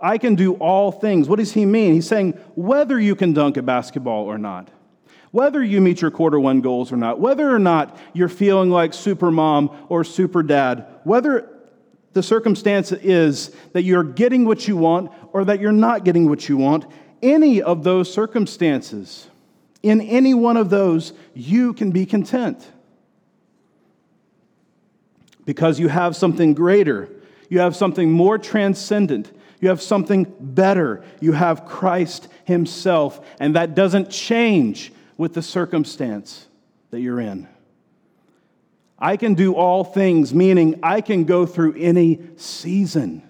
I 0.00 0.18
can 0.18 0.34
do 0.34 0.54
all 0.54 0.90
things. 0.90 1.28
What 1.28 1.38
does 1.38 1.52
he 1.52 1.64
mean? 1.64 1.94
He's 1.94 2.08
saying 2.08 2.32
whether 2.56 2.98
you 2.98 3.14
can 3.14 3.32
dunk 3.32 3.56
a 3.56 3.62
basketball 3.62 4.24
or 4.24 4.38
not, 4.38 4.70
whether 5.30 5.62
you 5.62 5.80
meet 5.80 6.00
your 6.00 6.10
quarter 6.10 6.40
one 6.40 6.62
goals 6.62 6.90
or 6.90 6.96
not, 6.96 7.20
whether 7.20 7.48
or 7.48 7.60
not 7.60 7.96
you're 8.12 8.28
feeling 8.28 8.70
like 8.70 8.92
super 8.92 9.30
mom 9.30 9.86
or 9.88 10.02
super 10.02 10.42
dad, 10.42 10.84
whether 11.04 11.48
the 12.12 12.24
circumstance 12.24 12.90
is 12.90 13.54
that 13.72 13.84
you're 13.84 14.02
getting 14.02 14.44
what 14.44 14.66
you 14.66 14.76
want 14.76 15.12
or 15.32 15.44
that 15.44 15.60
you're 15.60 15.70
not 15.70 16.02
getting 16.02 16.28
what 16.28 16.48
you 16.48 16.56
want, 16.56 16.86
any 17.22 17.62
of 17.62 17.84
those 17.84 18.12
circumstances, 18.12 19.28
in 19.84 20.00
any 20.00 20.34
one 20.34 20.56
of 20.56 20.70
those, 20.70 21.12
you 21.34 21.72
can 21.72 21.92
be 21.92 22.04
content 22.04 22.68
because 25.44 25.78
you 25.78 25.88
have 25.88 26.16
something 26.16 26.54
greater, 26.54 27.08
you 27.48 27.60
have 27.60 27.76
something 27.76 28.10
more 28.10 28.38
transcendent, 28.38 29.30
you 29.64 29.70
have 29.70 29.80
something 29.80 30.26
better. 30.38 31.02
You 31.20 31.32
have 31.32 31.64
Christ 31.64 32.28
Himself, 32.44 33.26
and 33.40 33.56
that 33.56 33.74
doesn't 33.74 34.10
change 34.10 34.92
with 35.16 35.32
the 35.32 35.40
circumstance 35.40 36.46
that 36.90 37.00
you're 37.00 37.18
in. 37.18 37.48
I 38.98 39.16
can 39.16 39.32
do 39.32 39.54
all 39.54 39.82
things, 39.82 40.34
meaning 40.34 40.80
I 40.82 41.00
can 41.00 41.24
go 41.24 41.46
through 41.46 41.76
any 41.78 42.20
season 42.36 43.22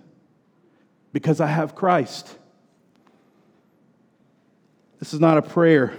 because 1.13 1.41
I 1.41 1.47
have 1.47 1.77
Christ. 1.77 2.37
This 4.99 5.15
is 5.15 5.21
not 5.21 5.39
a 5.39 5.43
prayer 5.43 5.95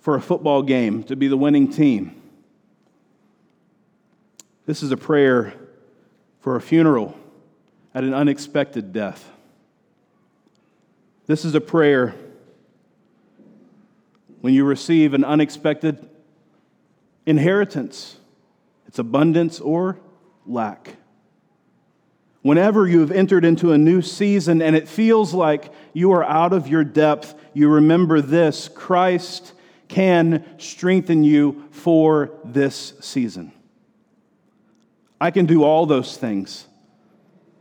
for 0.00 0.16
a 0.16 0.20
football 0.20 0.62
game 0.62 1.04
to 1.04 1.14
be 1.14 1.28
the 1.28 1.36
winning 1.36 1.70
team. 1.70 2.20
This 4.66 4.82
is 4.82 4.90
a 4.90 4.96
prayer 4.96 5.54
for 6.40 6.56
a 6.56 6.60
funeral 6.60 7.16
at 7.94 8.04
an 8.04 8.14
unexpected 8.14 8.92
death. 8.92 9.30
This 11.26 11.44
is 11.44 11.54
a 11.54 11.60
prayer 11.60 12.14
when 14.44 14.52
you 14.52 14.64
receive 14.64 15.14
an 15.14 15.24
unexpected 15.24 16.06
inheritance, 17.24 18.18
it's 18.86 18.98
abundance 18.98 19.58
or 19.58 19.98
lack. 20.44 20.96
Whenever 22.42 22.86
you 22.86 23.00
have 23.00 23.10
entered 23.10 23.46
into 23.46 23.72
a 23.72 23.78
new 23.78 24.02
season 24.02 24.60
and 24.60 24.76
it 24.76 24.86
feels 24.86 25.32
like 25.32 25.72
you 25.94 26.12
are 26.12 26.22
out 26.22 26.52
of 26.52 26.68
your 26.68 26.84
depth, 26.84 27.34
you 27.54 27.70
remember 27.70 28.20
this 28.20 28.68
Christ 28.68 29.54
can 29.88 30.44
strengthen 30.58 31.24
you 31.24 31.64
for 31.70 32.30
this 32.44 32.92
season. 33.00 33.50
I 35.24 35.30
can 35.30 35.46
do 35.46 35.64
all 35.64 35.86
those 35.86 36.18
things. 36.18 36.66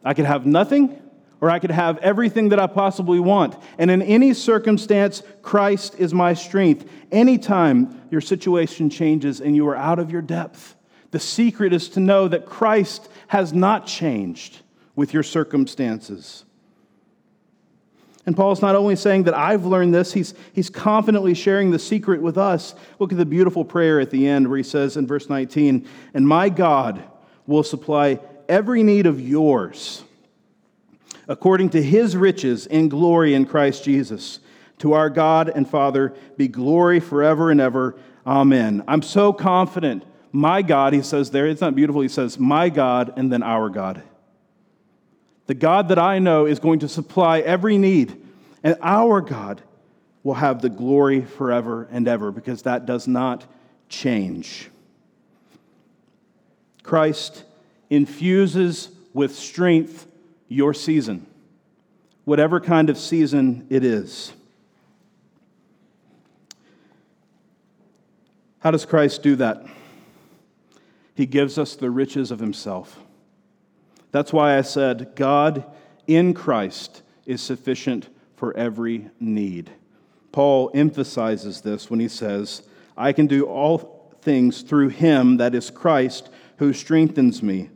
I 0.04 0.13
could 0.13 0.26
have 0.26 0.45
nothing, 0.45 1.02
or 1.39 1.49
I 1.49 1.60
could 1.60 1.71
have 1.71 1.97
everything 1.99 2.49
that 2.49 2.60
I 2.60 2.67
possibly 2.67 3.21
want. 3.21 3.56
And 3.78 3.89
in 3.89 4.02
any 4.02 4.34
circumstance, 4.34 5.23
Christ 5.41 5.95
is 5.97 6.13
my 6.13 6.34
strength. 6.34 6.86
Anytime 7.10 8.02
your 8.12 8.19
situation 8.19 8.89
changes 8.89 9.39
and 9.39 9.56
you 9.56 9.65
are 9.69 9.78
out 9.78 9.97
of 9.97 10.12
your 10.12 10.21
depth, 10.21 10.76
the 11.12 11.21
secret 11.21 11.71
is 11.71 11.88
to 11.91 12.02
know 12.02 12.28
that 12.28 12.45
Christ 12.45 13.08
has 13.28 13.54
not 13.54 13.88
changed 13.88 14.60
with 14.93 15.13
your 15.13 15.23
circumstances. 15.23 16.43
And 18.26 18.36
Paul's 18.36 18.62
not 18.62 18.76
only 18.76 18.97
saying 18.97 19.23
that 19.23 19.36
I've 19.36 19.63
learned 19.63 19.95
this, 19.95 20.12
he's, 20.12 20.34
he's 20.52 20.69
confidently 20.69 21.34
sharing 21.34 21.71
the 21.71 21.80
secret 21.80 22.21
with 22.21 22.38
us. 22.38 22.76
Look 22.99 23.13
at 23.13 23.17
the 23.17 23.26
beautiful 23.26 23.63
prayer 23.63 24.02
at 24.02 24.10
the 24.10 24.28
end 24.28 24.49
where 24.49 24.58
he 24.58 24.63
says 24.63 24.97
in 24.97 25.08
verse 25.08 25.30
19, 25.30 25.88
And 26.13 26.28
my 26.28 26.49
God, 26.49 27.06
will 27.47 27.63
supply 27.63 28.19
every 28.47 28.84
need 28.84 29.06
of 29.06 29.19
yours 29.19 30.03
according 31.27 31.69
to 31.69 31.82
his 31.82 32.17
riches 32.17 32.67
in 32.67 32.89
glory 32.89 33.34
in 33.34 33.45
Christ 33.45 33.84
Jesus. 33.84 34.39
To 34.79 34.93
our 34.93 35.10
God 35.10 35.49
and 35.49 35.69
Father 35.69 36.13
be 36.36 36.49
glory 36.49 36.99
forever 36.99 37.51
and 37.51 37.62
ever. 37.62 37.95
Amen. 38.25 38.84
I'm 38.88 39.01
so 39.01 39.32
confident 39.32 40.03
My 40.36 40.63
God, 40.63 40.93
he 40.93 41.03
says 41.03 41.29
there, 41.29 41.45
it's 41.45 41.62
not 41.62 41.75
beautiful. 41.75 42.01
He 42.01 42.10
says, 42.10 42.39
My 42.39 42.69
God 42.69 43.13
and 43.15 43.32
then 43.32 43.43
our 43.43 43.69
God. 43.69 44.01
The 45.45 45.53
God 45.53 45.89
that 45.89 45.99
I 45.99 46.17
know 46.19 46.47
is 46.47 46.58
going 46.58 46.79
to 46.79 46.89
supply 46.89 47.39
every 47.41 47.77
need, 47.77 48.19
and 48.63 48.75
our 48.82 49.21
God 49.21 49.62
will 50.23 50.34
have 50.34 50.62
the 50.62 50.69
glory 50.69 51.21
forever 51.21 51.88
and 51.91 52.08
ever 52.08 52.32
because 52.32 52.63
that 52.63 52.88
does 52.88 53.08
not 53.08 53.45
change. 53.89 54.69
Christ 56.84 57.43
infuses 57.89 58.89
with 59.13 59.36
strength 59.36 60.08
your 60.48 60.74
season, 60.74 61.26
whatever 62.26 62.60
kind 62.60 62.89
of 62.89 62.98
season 62.98 63.65
it 63.69 63.84
is. 63.84 64.34
How 68.60 68.72
does 68.72 68.86
Christ 68.86 69.24
do 69.24 69.36
that? 69.38 69.65
He 71.15 71.26
gives 71.26 71.58
us 71.58 71.76
the 71.76 71.89
riches 71.89 72.32
of 72.32 72.39
Himself. 72.39 73.00
That's 74.12 74.32
why 74.32 74.58
I 74.58 74.62
said, 74.62 75.15
God 75.15 75.65
in 76.08 76.34
Christ 76.34 77.02
is 77.26 77.41
sufficient 77.41 78.10
for 78.36 78.56
every 78.56 79.10
need. 79.19 79.72
Paul 80.32 80.72
emphasizes 80.74 81.62
this 81.62 81.89
when 81.89 82.00
he 82.00 82.08
says, 82.08 82.63
I 82.98 83.13
can 83.13 83.28
do 83.28 83.46
all 83.46 84.12
things 84.22 84.62
through 84.62 84.89
him, 84.89 85.38
that 85.38 85.56
is 85.56 85.69
Christ, 85.69 86.30
who 86.63 86.73
strengthens 86.73 87.43
me. 87.43 87.69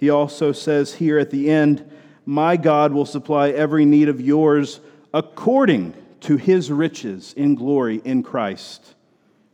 He 0.00 0.10
also 0.10 0.50
says 0.50 0.94
here 0.94 1.16
at 1.16 1.30
the 1.30 1.48
end, 1.48 1.88
My 2.26 2.56
God 2.56 2.92
will 2.92 3.06
supply 3.06 3.50
every 3.50 3.84
need 3.84 4.08
of 4.08 4.20
yours 4.20 4.80
according 5.14 5.94
to 6.22 6.36
his 6.36 6.70
riches 6.70 7.32
in 7.34 7.54
glory 7.54 8.02
in 8.04 8.24
Christ 8.24 8.94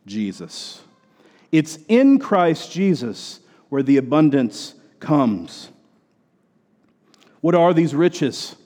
Jesus. 0.06 0.80
It's 1.52 1.78
in 1.88 2.18
Christ 2.18 2.72
Jesus 2.72 3.40
where 3.68 3.82
the 3.82 3.98
abundance 3.98 4.74
comes. 5.00 5.68
What 7.42 7.54
are 7.54 7.74
these 7.74 7.94
riches? 7.94 8.56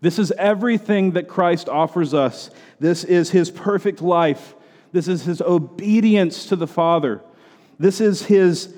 This 0.00 0.18
is 0.18 0.32
everything 0.32 1.12
that 1.12 1.28
Christ 1.28 1.68
offers 1.68 2.12
us. 2.12 2.50
This 2.80 3.04
is 3.04 3.30
his 3.30 3.52
perfect 3.52 4.02
life. 4.02 4.54
This 4.92 5.06
is 5.06 5.24
his 5.24 5.40
obedience 5.40 6.46
to 6.46 6.56
the 6.56 6.66
Father. 6.66 7.20
This 7.78 8.00
is 8.00 8.24
his 8.24 8.74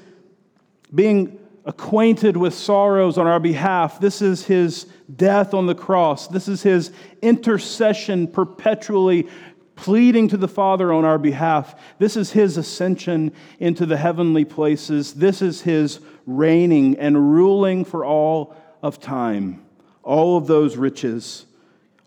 being 0.94 1.38
acquainted 1.64 2.37
with 2.37 2.55
sorrows 2.55 3.18
on 3.18 3.27
our 3.27 3.40
behalf. 3.40 4.01
This 4.01 4.22
is 4.22 4.44
his 4.44 4.87
death 5.14 5.53
on 5.53 5.66
the 5.66 5.75
cross. 5.75 6.29
This 6.29 6.49
is 6.49 6.62
his 6.62 6.92
intercession 7.22 8.29
perpetually 8.29 9.29
pleading 9.75 10.29
to 10.29 10.37
the 10.37 10.49
Father 10.49 10.92
on 10.92 11.05
our 11.05 11.18
behalf. 11.18 11.75
This 11.99 12.16
is 12.16 12.33
his 12.33 12.57
ascension 12.57 13.33
into 13.59 13.85
the 13.85 13.96
heavenly 13.96 14.44
places. 14.44 15.14
This 15.14 15.42
is 15.42 15.61
his 15.61 16.01
reigning 16.25 16.99
and 16.99 17.33
ruling 17.33 17.85
for 17.85 18.05
all 18.05 18.57
of 18.83 19.01
time, 19.01 19.64
all 20.03 20.37
of 20.37 20.46
those 20.46 20.77
riches 20.77 21.46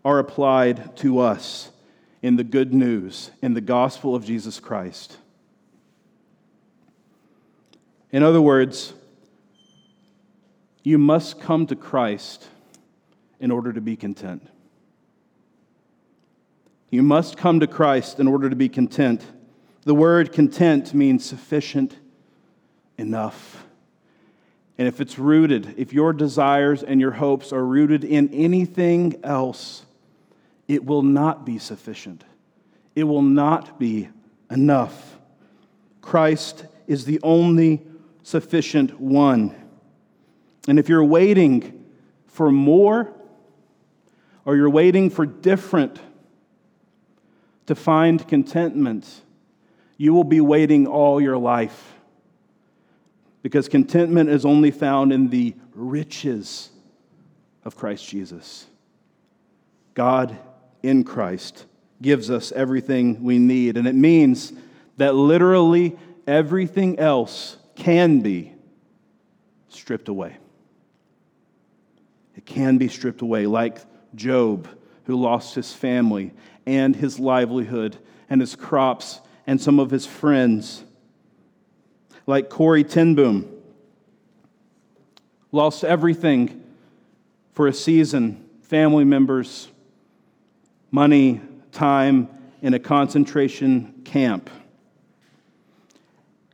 are 0.05 0.19
applied 0.19 0.95
to 0.97 1.19
us 1.19 1.71
in 2.21 2.37
the 2.37 2.43
good 2.43 2.73
news, 2.73 3.31
in 3.41 3.53
the 3.53 3.61
gospel 3.61 4.15
of 4.15 4.25
Jesus 4.25 4.59
Christ. 4.59 5.17
In 8.11 8.23
other 8.23 8.41
words, 8.41 8.93
you 10.83 10.97
must 10.97 11.39
come 11.39 11.67
to 11.67 11.75
Christ 11.75 12.47
in 13.39 13.51
order 13.51 13.71
to 13.71 13.81
be 13.81 13.95
content. 13.95 14.47
You 16.89 17.03
must 17.03 17.37
come 17.37 17.59
to 17.59 17.67
Christ 17.67 18.19
in 18.19 18.27
order 18.27 18.49
to 18.49 18.55
be 18.55 18.69
content. 18.69 19.23
The 19.83 19.93
word 19.93 20.31
content 20.31 20.93
means 20.93 21.23
sufficient, 21.23 21.95
enough. 22.97 23.65
And 24.77 24.87
if 24.87 24.99
it's 24.99 25.19
rooted, 25.19 25.75
if 25.77 25.93
your 25.93 26.13
desires 26.13 26.81
and 26.81 26.99
your 26.99 27.11
hopes 27.11 27.53
are 27.53 27.63
rooted 27.63 28.03
in 28.03 28.33
anything 28.33 29.19
else, 29.23 29.85
it 30.67 30.85
will 30.85 31.03
not 31.03 31.45
be 31.45 31.59
sufficient. 31.59 32.23
It 32.95 33.03
will 33.03 33.21
not 33.21 33.77
be 33.77 34.09
enough. 34.49 35.17
Christ 36.01 36.65
is 36.87 37.05
the 37.05 37.19
only 37.21 37.85
sufficient 38.29 38.99
one. 38.99 39.55
And 40.67 40.77
if 40.77 40.87
you're 40.87 41.03
waiting 41.03 41.85
for 42.27 42.51
more, 42.51 43.11
or 44.45 44.55
you're 44.55 44.69
waiting 44.69 45.09
for 45.09 45.25
different 45.25 45.99
to 47.65 47.73
find 47.73 48.25
contentment, 48.27 49.21
you 49.97 50.13
will 50.13 50.23
be 50.23 50.41
waiting 50.41 50.85
all 50.85 51.19
your 51.19 51.37
life 51.37 51.95
because 53.41 53.67
contentment 53.67 54.29
is 54.29 54.45
only 54.45 54.69
found 54.69 55.11
in 55.11 55.29
the 55.29 55.55
riches 55.73 56.69
of 57.63 57.75
Christ 57.75 58.07
Jesus. 58.07 58.67
God 59.95 60.37
in 60.83 61.03
Christ 61.03 61.65
gives 62.01 62.29
us 62.29 62.51
everything 62.51 63.23
we 63.23 63.39
need, 63.39 63.75
and 63.75 63.87
it 63.87 63.95
means 63.95 64.53
that 64.97 65.15
literally 65.15 65.97
everything 66.27 66.99
else 66.99 67.57
can 67.79 68.19
be 68.19 68.53
stripped 69.69 70.07
away. 70.07 70.37
It 72.35 72.45
can 72.45 72.77
be 72.77 72.87
stripped 72.87 73.21
away, 73.21 73.47
like 73.47 73.79
Job, 74.15 74.67
who 75.05 75.15
lost 75.15 75.55
his 75.55 75.73
family 75.73 76.31
and 76.65 76.95
his 76.95 77.19
livelihood 77.19 77.97
and 78.29 78.39
his 78.39 78.55
crops 78.55 79.19
and 79.47 79.59
some 79.59 79.79
of 79.79 79.89
his 79.89 80.05
friends 80.05 80.83
like 82.29 82.47
Corrie 82.47 82.83
ten 82.83 83.15
Boom, 83.15 83.51
lost 85.51 85.83
everything 85.83 86.63
for 87.53 87.65
a 87.65 87.73
season 87.73 88.47
family 88.61 89.03
members, 89.03 89.67
money, 90.91 91.41
time 91.71 92.29
in 92.61 92.75
a 92.75 92.79
concentration 92.79 94.01
camp. 94.05 94.51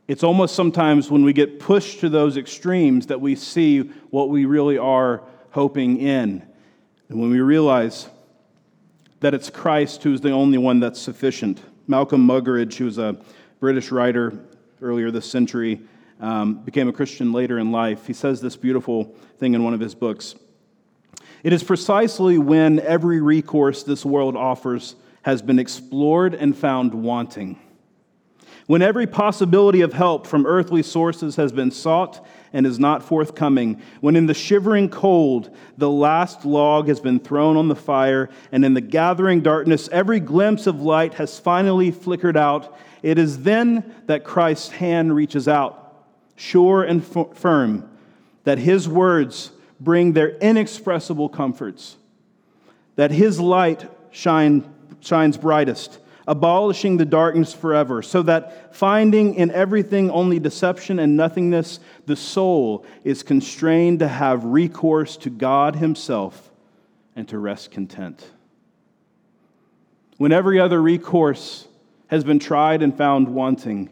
It's 0.07 0.23
almost 0.23 0.55
sometimes 0.55 1.09
when 1.09 1.23
we 1.23 1.33
get 1.33 1.59
pushed 1.59 1.99
to 2.01 2.09
those 2.09 2.37
extremes 2.37 3.07
that 3.07 3.19
we 3.19 3.35
see 3.35 3.79
what 4.11 4.29
we 4.29 4.45
really 4.45 4.77
are 4.77 5.23
hoping 5.51 5.97
in. 5.97 6.43
And 7.09 7.19
when 7.19 7.31
we 7.31 7.39
realize 7.39 8.07
that 9.21 9.33
it's 9.33 9.49
Christ 9.49 10.03
who's 10.03 10.21
the 10.21 10.31
only 10.31 10.57
one 10.57 10.79
that's 10.79 11.01
sufficient. 11.01 11.61
Malcolm 11.87 12.27
Muggeridge, 12.27 12.75
who 12.75 12.85
was 12.85 12.97
a 12.99 13.17
British 13.59 13.91
writer, 13.91 14.37
earlier 14.81 15.09
this 15.09 15.29
century, 15.29 15.81
um, 16.19 16.55
became 16.63 16.87
a 16.87 16.93
Christian 16.93 17.31
later 17.31 17.57
in 17.57 17.71
life. 17.71 18.05
He 18.05 18.13
says 18.13 18.41
this 18.41 18.55
beautiful 18.55 19.15
thing 19.37 19.53
in 19.53 19.63
one 19.63 19.73
of 19.73 19.79
his 19.79 19.95
books. 19.95 20.35
It 21.43 21.53
is 21.53 21.63
precisely 21.63 22.37
when 22.37 22.79
every 22.79 23.21
recourse 23.21 23.83
this 23.83 24.05
world 24.05 24.35
offers 24.35 24.95
has 25.23 25.41
been 25.41 25.59
explored 25.59 26.35
and 26.35 26.55
found 26.55 26.93
wanting. 26.93 27.59
When 28.67 28.81
every 28.81 29.05
possibility 29.05 29.81
of 29.81 29.93
help 29.93 30.25
from 30.25 30.47
earthly 30.47 30.81
sources 30.81 31.35
has 31.35 31.51
been 31.51 31.69
sought 31.69 32.25
and 32.51 32.65
is 32.65 32.79
not 32.79 33.03
forthcoming, 33.03 33.79
when 34.01 34.15
in 34.15 34.25
the 34.25 34.33
shivering 34.33 34.89
cold 34.89 35.55
the 35.77 35.89
last 35.89 36.45
log 36.45 36.87
has 36.87 36.99
been 36.99 37.19
thrown 37.19 37.57
on 37.57 37.67
the 37.67 37.75
fire, 37.75 38.29
and 38.51 38.65
in 38.65 38.73
the 38.73 38.81
gathering 38.81 39.41
darkness 39.41 39.87
every 39.91 40.19
glimpse 40.19 40.65
of 40.65 40.81
light 40.81 41.13
has 41.15 41.37
finally 41.37 41.91
flickered 41.91 42.37
out, 42.37 42.75
it 43.03 43.19
is 43.19 43.43
then 43.43 43.93
that 44.07 44.23
Christ's 44.23 44.69
hand 44.69 45.15
reaches 45.15 45.47
out, 45.47 46.03
sure 46.35 46.81
and 46.81 47.05
firm, 47.05 47.87
that 48.45 48.57
his 48.57 48.89
words 48.89 49.51
bring 49.79 50.13
their 50.13 50.29
inexpressible 50.37 51.29
comforts, 51.29 51.97
that 52.95 53.11
his 53.11 53.39
light 53.39 53.87
shine, 54.09 54.67
shines 55.01 55.37
brightest, 55.37 55.99
abolishing 56.27 56.97
the 56.97 57.05
darkness 57.05 57.53
forever, 57.53 58.01
so 58.01 58.21
that 58.23 58.75
finding 58.75 59.35
in 59.35 59.51
everything 59.51 60.09
only 60.09 60.39
deception 60.39 60.99
and 60.99 61.15
nothingness, 61.15 61.79
the 62.05 62.15
soul 62.15 62.85
is 63.03 63.23
constrained 63.23 63.99
to 63.99 64.07
have 64.07 64.43
recourse 64.43 65.17
to 65.17 65.29
God 65.29 65.75
himself 65.75 66.51
and 67.15 67.27
to 67.29 67.37
rest 67.37 67.71
content. 67.71 68.25
When 70.17 70.31
every 70.31 70.59
other 70.59 70.81
recourse 70.81 71.67
has 72.07 72.23
been 72.23 72.39
tried 72.39 72.81
and 72.81 72.97
found 72.97 73.27
wanting, 73.27 73.89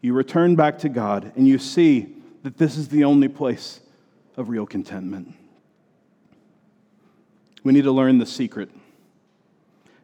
you 0.00 0.12
return 0.12 0.56
back 0.56 0.78
to 0.80 0.88
God 0.88 1.32
and 1.36 1.48
you 1.48 1.58
see 1.58 2.14
that 2.42 2.58
this 2.58 2.76
is 2.76 2.88
the 2.88 3.04
only 3.04 3.28
place 3.28 3.80
of 4.36 4.48
real 4.48 4.66
contentment. 4.66 5.34
We 7.62 7.72
need 7.72 7.84
to 7.84 7.92
learn 7.92 8.18
the 8.18 8.26
secret. 8.26 8.70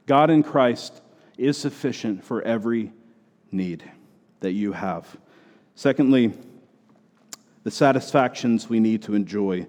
God 0.07 0.31
in 0.31 0.43
Christ 0.43 1.03
is 1.41 1.57
sufficient 1.57 2.25
for 2.25 2.43
every 2.43 2.93
need 3.51 3.83
that 4.41 4.53
you 4.53 4.73
have. 4.73 5.17
Secondly, 5.75 6.33
the 7.65 7.71
satisfactions 7.71 8.69
we 8.69 8.81
need 8.81 9.03
to 9.03 9.15
enjoy. 9.15 9.67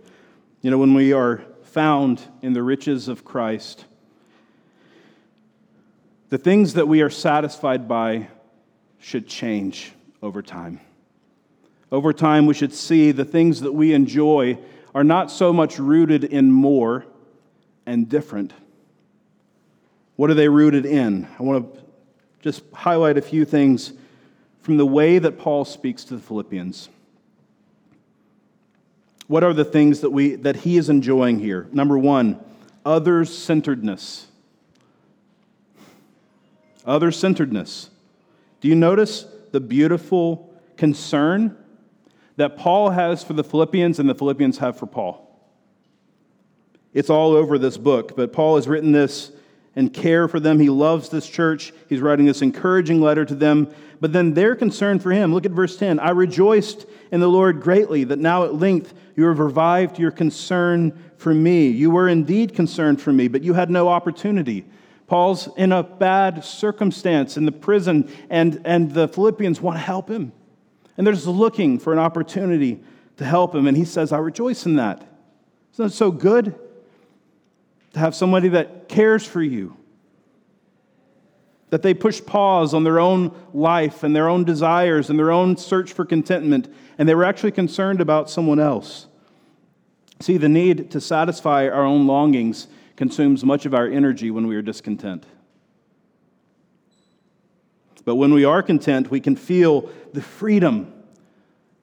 You 0.62 0.71
know, 0.71 0.77
when 0.77 0.93
we 0.93 1.13
are 1.13 1.43
found 1.63 2.21
in 2.41 2.53
the 2.53 2.63
riches 2.63 3.07
of 3.07 3.23
Christ, 3.23 3.86
the 6.29 6.38
things 6.38 6.73
that 6.73 6.88
we 6.88 7.01
are 7.01 7.10
satisfied 7.10 7.88
by 7.88 8.27
should 8.99 9.27
change 9.27 9.91
over 10.21 10.41
time. 10.41 10.79
Over 11.91 12.13
time, 12.13 12.45
we 12.45 12.53
should 12.53 12.73
see 12.73 13.12
the 13.12 13.25
things 13.25 13.62
that 13.62 13.73
we 13.73 13.93
enjoy 13.93 14.57
are 14.95 15.03
not 15.03 15.31
so 15.31 15.51
much 15.51 15.79
rooted 15.79 16.23
in 16.23 16.51
more 16.51 17.05
and 17.86 18.07
different. 18.07 18.53
What 20.21 20.29
are 20.29 20.36
they 20.36 20.49
rooted 20.49 20.86
in? 20.86 21.27
I 21.39 21.41
want 21.41 21.73
to 21.73 21.81
just 22.41 22.62
highlight 22.75 23.17
a 23.17 23.23
few 23.23 23.43
things 23.43 23.91
from 24.62 24.77
the 24.77 24.86
way 24.86 25.17
that 25.17 25.39
Paul 25.39 25.65
speaks 25.65 26.03
to 26.03 26.15
the 26.15 26.21
Philippians. 26.21 26.89
What 29.25 29.43
are 29.43 29.51
the 29.51 29.65
things 29.65 30.01
that, 30.01 30.12
we, 30.12 30.36
that 30.36 30.57
he 30.57 30.77
is 30.77 30.89
enjoying 30.89 31.39
here? 31.39 31.67
Number 31.71 31.97
one, 31.97 32.39
other 32.86 33.25
centeredness. 33.25 34.27
Other 36.86 37.12
centeredness. 37.12 37.89
Do 38.60 38.67
you 38.67 38.75
notice 38.75 39.25
the 39.51 39.60
beautiful 39.60 40.53
concern 40.77 41.57
that 42.36 42.57
Paul 42.57 42.91
has 42.91 43.23
for 43.23 43.34
the 43.34 43.43
Philippians 43.43 43.97
and 43.97 44.07
the 44.07 44.13
Philippians 44.13 44.60
have 44.60 44.77
for 44.77 44.86
Paul? 44.86 45.27
It's 46.93 47.10
all 47.10 47.31
over 47.31 47.57
this 47.57 47.79
book, 47.79 48.15
but 48.15 48.31
Paul 48.31 48.57
has 48.57 48.67
written 48.67 48.91
this 48.91 49.31
and 49.75 49.93
care 49.93 50.27
for 50.27 50.39
them. 50.39 50.60
He 50.60 50.69
loves 50.69 51.10
this 51.10 51.27
church. 51.27 51.73
He's 51.88 52.01
writing 52.01 52.25
this 52.25 52.41
encouraging 52.41 53.01
letter 53.01 53.25
to 53.25 53.36
them. 53.36 53.73
But 53.99 54.13
then 54.13 54.34
their 54.34 54.55
concern 54.55 54.99
for 54.99 55.12
him, 55.12 55.34
look 55.34 55.45
at 55.45 55.51
verse 55.51 55.77
10 55.77 55.99
I 55.99 56.10
rejoiced 56.10 56.86
in 57.12 57.19
the 57.19 57.27
Lord 57.27 57.62
greatly 57.62 58.03
that 58.05 58.19
now 58.19 58.43
at 58.43 58.55
length 58.55 58.93
you 59.15 59.25
have 59.25 59.39
revived 59.39 59.99
your 59.99 60.12
concern 60.12 60.97
for 61.17 61.34
me. 61.34 61.69
You 61.69 61.91
were 61.91 62.07
indeed 62.07 62.55
concerned 62.55 63.01
for 63.01 63.13
me, 63.13 63.27
but 63.27 63.43
you 63.43 63.53
had 63.53 63.69
no 63.69 63.88
opportunity. 63.88 64.65
Paul's 65.07 65.49
in 65.57 65.71
a 65.71 65.84
bad 65.84 66.43
circumstance 66.43 67.38
in 67.38 67.45
the 67.45 67.51
prison, 67.51 68.10
and, 68.29 68.62
and 68.65 68.91
the 68.93 69.07
Philippians 69.07 69.62
want 69.62 69.77
to 69.77 69.81
help 69.81 70.10
him. 70.10 70.31
And 70.97 71.05
they're 71.05 71.13
just 71.13 71.27
looking 71.27 71.79
for 71.79 71.93
an 71.93 71.99
opportunity 71.99 72.81
to 73.17 73.25
help 73.25 73.53
him. 73.53 73.67
And 73.67 73.75
he 73.75 73.86
says, 73.86 74.12
I 74.12 74.17
rejoice 74.19 74.65
in 74.65 74.77
that. 74.77 75.05
Isn't 75.73 75.86
that 75.88 75.91
so 75.91 76.12
good? 76.12 76.57
To 77.93 77.99
have 77.99 78.15
somebody 78.15 78.49
that 78.49 78.88
cares 78.88 79.25
for 79.25 79.41
you, 79.41 79.75
that 81.71 81.82
they 81.82 81.93
push 81.93 82.23
pause 82.25 82.73
on 82.73 82.84
their 82.84 82.99
own 82.99 83.36
life 83.54 84.04
and 84.04 84.15
their 84.15 84.30
own 84.30 84.43
desires 84.43 85.10
and 85.10 85.17
their 85.17 85.32
own 85.32 85.58
search 85.58 85.93
for 85.93 86.06
contentment, 86.06 86.73
and 86.97 87.08
they 87.08 87.15
were 87.15 87.23
actually 87.23 87.51
concerned 87.51 88.01
about 88.01 88.30
someone 88.30 88.60
else. 88.60 89.08
See, 90.19 90.38
the 90.38 90.49
need 90.49 90.91
to 90.91 91.01
satisfy 91.01 91.67
our 91.67 91.84
own 91.84 92.08
longings 92.08 92.67
consumes 92.95 93.43
much 93.43 93.65
of 93.65 93.73
our 93.73 93.88
energy 93.88 94.32
when 94.32 94.47
we 94.47 94.56
are 94.56 94.62
discontent. 94.62 95.25
But 98.06 98.15
when 98.15 98.34
we 98.34 98.45
are 98.45 98.62
content, 98.62 99.10
we 99.10 99.19
can 99.19 99.36
feel 99.36 99.89
the 100.13 100.21
freedom 100.21 100.93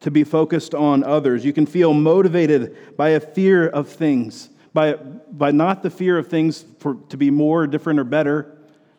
to 0.01 0.11
be 0.11 0.25
focused 0.25 0.75
on 0.75 1.03
others. 1.03 1.45
You 1.45 1.53
can 1.53 1.67
feel 1.67 1.93
motivated 1.93 2.97
by 2.97 3.11
a 3.11 3.21
fear 3.21 3.67
of 3.67 3.89
things, 3.89 4.51
by, 4.79 4.93
by 4.95 5.51
not 5.51 5.83
the 5.83 5.91
fear 5.91 6.17
of 6.19 6.29
things 6.29 6.65
for, 6.79 6.95
to 7.09 7.17
be 7.17 7.33
more, 7.33 7.67
different, 7.67 7.99
or 7.99 8.05
better, 8.05 8.57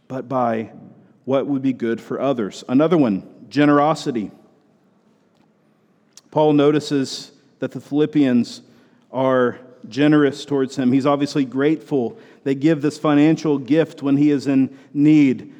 but 0.10 0.28
by 0.28 0.74
what 1.24 1.48
would 1.48 1.62
be 1.62 1.72
good 1.72 2.02
for 2.02 2.20
others. 2.20 2.66
Another 2.68 2.98
one, 2.98 3.46
generosity. 3.48 4.30
Paul 6.32 6.52
notices 6.52 7.32
that 7.60 7.72
the 7.72 7.80
Philippians 7.80 8.62
are 9.10 9.58
generous 9.88 10.44
towards 10.44 10.76
him. 10.76 10.92
He's 10.92 11.06
obviously 11.06 11.46
grateful. 11.46 12.20
They 12.44 12.56
give 12.56 12.82
this 12.82 12.98
financial 12.98 13.58
gift 13.58 14.04
when 14.04 14.18
he 14.18 14.32
is 14.32 14.48
in 14.48 14.78
need. 14.94 15.54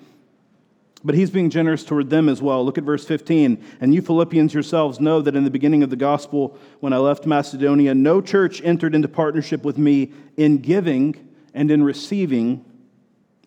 But 1.04 1.16
he's 1.16 1.30
being 1.30 1.50
generous 1.50 1.84
toward 1.84 2.10
them 2.10 2.28
as 2.28 2.42
well. 2.42 2.64
Look 2.66 2.78
at 2.78 2.84
verse 2.84 3.06
15. 3.06 3.64
And 3.80 3.94
you 3.94 4.02
Philippians 4.02 4.54
yourselves 4.54 5.00
know 5.00 5.22
that 5.22 5.36
in 5.36 5.46
the 5.46 5.50
beginning 5.50 5.82
of 5.82 5.90
the 5.90 5.96
gospel, 5.96 6.58
when 6.82 6.92
I 6.92 6.98
left 6.98 7.26
Macedonia, 7.26 7.96
no 7.96 8.20
church 8.20 8.62
entered 8.64 8.94
into 8.94 9.08
partnership 9.08 9.64
with 9.64 9.78
me 9.78 10.12
in 10.36 10.58
giving 10.58 11.16
and 11.54 11.72
in 11.72 11.84
receiving 11.84 12.66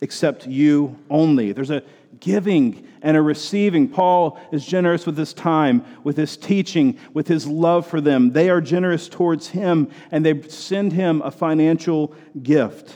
except 0.01 0.47
you 0.47 0.99
only. 1.09 1.53
There's 1.53 1.71
a 1.71 1.83
giving 2.19 2.87
and 3.03 3.17
a 3.17 3.23
receiving. 3.23 3.89
Paul 3.89 4.39
is 4.51 4.67
generous 4.67 5.07
with 5.07 5.17
his 5.17 5.33
time, 5.33 5.85
with 6.03 6.17
his 6.17 6.37
teaching, 6.37 6.99
with 7.15 7.29
his 7.29 7.47
love 7.47 7.87
for 7.87 8.01
them. 8.01 8.33
They 8.33 8.51
are 8.51 8.61
generous 8.61 9.09
towards 9.09 9.49
him, 9.49 9.91
and 10.11 10.27
they 10.27 10.43
send 10.43 10.93
him 10.93 11.23
a 11.23 11.31
financial 11.31 12.15
gift. 12.43 12.95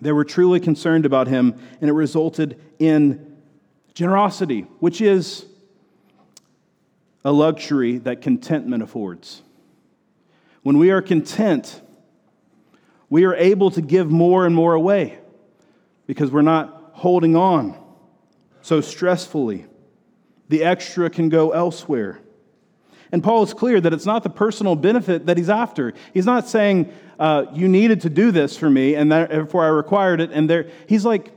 They 0.00 0.12
were 0.12 0.24
truly 0.24 0.60
concerned 0.60 1.06
about 1.06 1.26
him, 1.26 1.58
and 1.80 1.90
it 1.90 1.92
resulted 1.92 2.60
in 2.78 3.36
generosity, 3.94 4.62
which 4.78 5.00
is 5.00 5.44
a 7.24 7.32
luxury 7.32 7.98
that 7.98 8.22
contentment 8.22 8.82
affords. 8.82 9.42
When 10.62 10.78
we 10.78 10.90
are 10.90 11.02
content, 11.02 11.80
we 13.10 13.24
are 13.24 13.34
able 13.34 13.70
to 13.72 13.82
give 13.82 14.10
more 14.10 14.46
and 14.46 14.54
more 14.54 14.74
away 14.74 15.18
because 16.06 16.30
we're 16.30 16.42
not 16.42 16.90
holding 16.92 17.36
on 17.36 17.76
so 18.60 18.80
stressfully. 18.80 19.66
The 20.48 20.64
extra 20.64 21.10
can 21.10 21.28
go 21.28 21.50
elsewhere. 21.50 22.20
And 23.10 23.22
Paul 23.22 23.42
is 23.42 23.54
clear 23.54 23.80
that 23.80 23.92
it's 23.92 24.06
not 24.06 24.22
the 24.22 24.30
personal 24.30 24.76
benefit 24.76 25.26
that 25.26 25.36
he's 25.36 25.48
after. 25.48 25.94
He's 26.12 26.26
not 26.26 26.48
saying, 26.48 26.92
uh, 27.18 27.46
You 27.54 27.68
needed 27.68 28.02
to 28.02 28.10
do 28.10 28.30
this 28.30 28.56
for 28.56 28.68
me, 28.68 28.94
and 28.94 29.10
therefore 29.10 29.64
I 29.64 29.68
required 29.68 30.20
it. 30.20 30.30
And 30.32 30.48
there, 30.48 30.70
he's 30.86 31.04
like, 31.04 31.32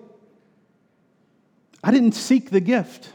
I 1.84 1.92
didn't 1.92 2.14
seek 2.14 2.50
the 2.50 2.60
gift. 2.60 3.10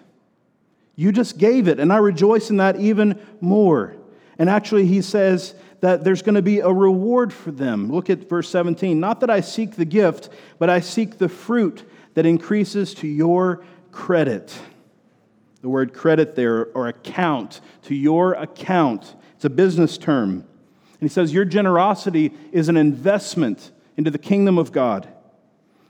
You 0.97 1.13
just 1.13 1.37
gave 1.37 1.69
it, 1.69 1.79
and 1.79 1.93
I 1.93 1.99
rejoice 1.99 2.51
in 2.51 2.57
that 2.57 2.81
even 2.81 3.21
more. 3.41 3.95
And 4.39 4.49
actually, 4.49 4.87
he 4.87 5.03
says 5.03 5.55
that 5.81 6.05
there's 6.05 6.23
going 6.23 6.35
to 6.35 6.43
be 6.43 6.61
a 6.61 6.73
reward 6.73 7.33
for 7.33 7.51
them. 7.51 7.93
Look 7.93 8.09
at 8.09 8.29
verse 8.29 8.49
17. 8.49 8.99
Not 8.99 9.21
that 9.21 9.31
I 9.31 9.41
seek 9.41 9.77
the 9.77 9.85
gift, 9.85 10.31
but 10.59 10.71
I 10.71 10.81
seek 10.81 11.19
the 11.19 11.29
fruit 11.29 11.85
that 12.15 12.25
increases 12.25 12.95
to 12.95 13.07
your 13.07 13.63
credit. 13.93 14.59
The 15.67 15.71
word 15.71 15.95
credit 15.95 16.37
there, 16.37 16.67
or 16.75 16.87
account, 16.87 17.61
to 17.87 17.95
your 17.97 18.35
account. 18.35 19.17
It's 19.35 19.45
a 19.45 19.51
business 19.51 19.99
term. 19.99 20.31
And 20.31 21.01
he 21.01 21.09
says, 21.09 21.35
Your 21.35 21.45
generosity 21.45 22.33
is 22.53 22.69
an 22.69 22.77
investment 22.77 23.73
into 23.97 24.13
the 24.13 24.19
kingdom 24.19 24.59
of 24.59 24.71
God. 24.71 25.09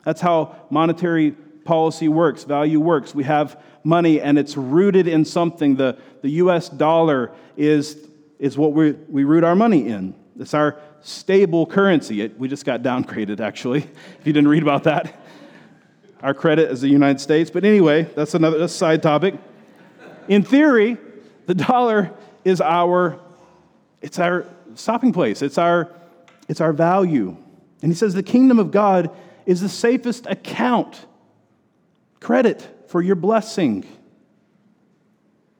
That's 0.02 0.22
how 0.22 0.56
monetary 0.70 1.32
policy 1.66 2.08
works, 2.08 2.44
value 2.44 2.80
works. 2.80 3.14
We 3.14 3.24
have 3.24 3.62
money 3.84 4.18
and 4.18 4.38
it's 4.38 4.56
rooted 4.56 5.08
in 5.08 5.26
something. 5.26 5.76
The, 5.76 5.98
the 6.22 6.30
US 6.30 6.70
dollar 6.70 7.32
is, 7.58 7.98
is 8.38 8.56
what 8.56 8.72
we, 8.72 8.92
we 8.92 9.24
root 9.24 9.44
our 9.44 9.54
money 9.54 9.88
in. 9.88 10.14
It's 10.40 10.54
our 10.54 10.80
stable 11.02 11.66
currency. 11.66 12.22
It, 12.22 12.38
we 12.38 12.48
just 12.48 12.64
got 12.64 12.80
downgraded, 12.80 13.40
actually, 13.40 13.80
if 14.20 14.20
you 14.26 14.32
didn't 14.32 14.48
read 14.48 14.62
about 14.62 14.84
that 14.84 15.14
our 16.22 16.32
credit 16.32 16.70
as 16.70 16.80
the 16.80 16.88
United 16.88 17.20
States. 17.20 17.50
But 17.50 17.64
anyway, 17.64 18.04
that's 18.04 18.34
another 18.34 18.58
that's 18.58 18.72
side 18.72 19.02
topic. 19.02 19.34
In 20.28 20.42
theory, 20.42 20.96
the 21.46 21.54
dollar 21.54 22.12
is 22.44 22.60
our 22.60 23.18
it's 24.02 24.18
our 24.18 24.46
stopping 24.74 25.12
place. 25.12 25.42
It's 25.42 25.58
our 25.58 25.92
it's 26.48 26.60
our 26.60 26.72
value. 26.72 27.36
And 27.82 27.92
he 27.92 27.96
says 27.96 28.14
the 28.14 28.22
kingdom 28.22 28.58
of 28.58 28.70
God 28.70 29.10
is 29.44 29.60
the 29.60 29.68
safest 29.68 30.26
account 30.26 31.06
credit 32.20 32.84
for 32.88 33.02
your 33.02 33.16
blessing. 33.16 33.84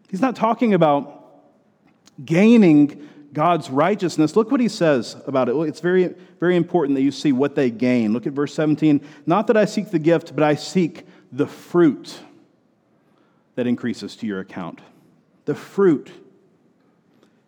He's 0.09 0.21
not 0.21 0.37
talking 0.37 0.75
about 0.75 1.25
gaining 2.25 3.09
God's 3.33 3.69
righteousness. 3.69 4.35
Look 4.35 4.51
what 4.51 4.61
he 4.61 4.69
says 4.69 5.17
about 5.27 5.49
it. 5.49 5.57
It's 5.57 5.81
very, 5.81 6.15
very 6.41 6.57
important 6.57 6.97
that 6.97 7.03
you 7.03 7.11
see 7.11 7.33
what 7.33 7.55
they 7.55 7.71
gain. 7.71 8.13
Look 8.13 8.27
at 8.27 8.33
verse 8.33 8.55
17. 8.55 9.01
Not 9.27 9.49
that 9.49 9.57
I 9.57 9.67
seek 9.67 9.91
the 9.91 9.99
gift, 9.99 10.35
but 10.35 10.43
I 10.43 10.55
seek 10.55 11.07
the 11.31 11.47
fruit 11.47 12.19
that 13.57 13.67
increases 13.67 14.15
to 14.17 14.27
your 14.27 14.41
account. 14.41 14.81
The 15.45 15.55
fruit. 15.55 16.11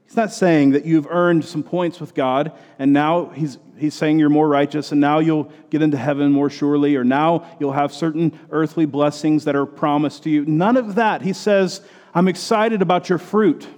He's 0.04 0.16
not 0.16 0.32
saying 0.32 0.70
that 0.70 0.86
you've 0.86 1.06
earned 1.08 1.44
some 1.44 1.62
points 1.62 2.00
with 2.00 2.14
God 2.14 2.52
and 2.78 2.92
now 2.92 3.26
he's, 3.26 3.58
he's 3.76 3.94
saying 3.94 4.18
you're 4.18 4.30
more 4.30 4.48
righteous 4.48 4.90
and 4.90 5.00
now 5.00 5.18
you'll 5.18 5.52
get 5.68 5.82
into 5.82 5.98
heaven 5.98 6.32
more 6.32 6.48
surely 6.48 6.96
or 6.96 7.04
now 7.04 7.46
you'll 7.60 7.72
have 7.72 7.92
certain 7.92 8.38
earthly 8.50 8.86
blessings 8.86 9.44
that 9.44 9.54
are 9.54 9.66
promised 9.66 10.22
to 10.22 10.30
you. 10.30 10.46
None 10.46 10.78
of 10.78 10.94
that. 10.94 11.20
He 11.20 11.34
says, 11.34 11.82
I'm 12.14 12.26
excited 12.26 12.80
about 12.80 13.10
your 13.10 13.18
fruit. 13.18 13.68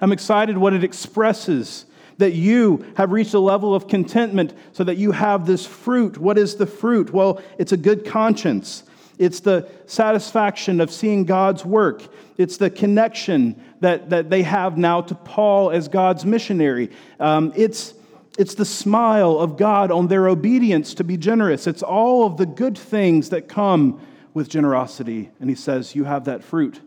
I'm 0.00 0.12
excited 0.12 0.58
what 0.58 0.72
it 0.72 0.82
expresses 0.82 1.86
that 2.18 2.32
you 2.32 2.84
have 2.96 3.12
reached 3.12 3.34
a 3.34 3.38
level 3.38 3.74
of 3.76 3.86
contentment 3.86 4.52
so 4.72 4.84
that 4.84 4.96
you 4.96 5.12
have 5.12 5.46
this 5.46 5.64
fruit. 5.64 6.18
What 6.18 6.36
is 6.36 6.56
the 6.56 6.66
fruit? 6.66 7.12
Well, 7.12 7.40
it's 7.58 7.70
a 7.72 7.76
good 7.76 8.04
conscience. 8.04 8.82
It's 9.18 9.40
the 9.40 9.68
satisfaction 9.86 10.80
of 10.80 10.90
seeing 10.90 11.24
God's 11.24 11.64
work. 11.64 12.02
It's 12.36 12.56
the 12.56 12.70
connection 12.70 13.60
that, 13.80 14.10
that 14.10 14.30
they 14.30 14.42
have 14.42 14.78
now 14.78 15.00
to 15.02 15.14
Paul 15.14 15.70
as 15.70 15.88
God's 15.88 16.24
missionary. 16.24 16.90
Um, 17.18 17.52
it's, 17.56 17.94
it's 18.38 18.54
the 18.54 18.64
smile 18.64 19.38
of 19.38 19.56
God 19.56 19.90
on 19.90 20.06
their 20.06 20.28
obedience 20.28 20.94
to 20.94 21.04
be 21.04 21.16
generous. 21.16 21.66
It's 21.66 21.82
all 21.82 22.26
of 22.26 22.36
the 22.36 22.46
good 22.46 22.78
things 22.78 23.30
that 23.30 23.48
come 23.48 24.00
with 24.34 24.48
generosity. 24.48 25.30
And 25.40 25.50
he 25.50 25.56
says, 25.56 25.96
You 25.96 26.04
have 26.04 26.26
that 26.26 26.44
fruit 26.44 26.80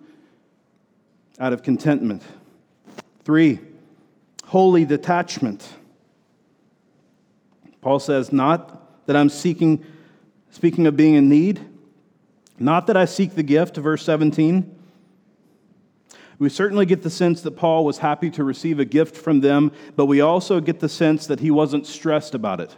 out 1.38 1.52
of 1.52 1.64
contentment. 1.64 2.24
Three, 3.26 3.60
holy 4.46 4.86
detachment. 4.86 5.68
Paul 7.82 8.00
says, 8.00 8.32
Not 8.32 9.06
that 9.08 9.18
I'm 9.18 9.30
seeking, 9.30 9.84
speaking 10.52 10.88
of 10.88 10.96
being 10.96 11.16
in 11.16 11.28
need, 11.28 11.60
not 12.62 12.88
that 12.88 12.98
I 12.98 13.06
seek 13.06 13.36
the 13.36 13.44
gift, 13.44 13.78
verse 13.78 14.04
17. 14.04 14.78
We 16.42 16.50
certainly 16.50 16.88
get 16.88 17.04
the 17.04 17.10
sense 17.10 17.42
that 17.42 17.52
Paul 17.52 17.86
was 17.86 18.00
happy 18.00 18.32
to 18.32 18.44
receive 18.44 18.80
a 18.80 18.86
gift 18.86 19.16
from 19.16 19.42
them, 19.42 19.72
but 19.96 20.08
we 20.08 20.22
also 20.22 20.60
get 20.60 20.80
the 20.80 20.90
sense 20.90 21.28
that 21.28 21.40
he 21.40 21.52
wasn't 21.52 21.86
stressed 21.86 22.34
about 22.34 22.60
it. 22.60 22.76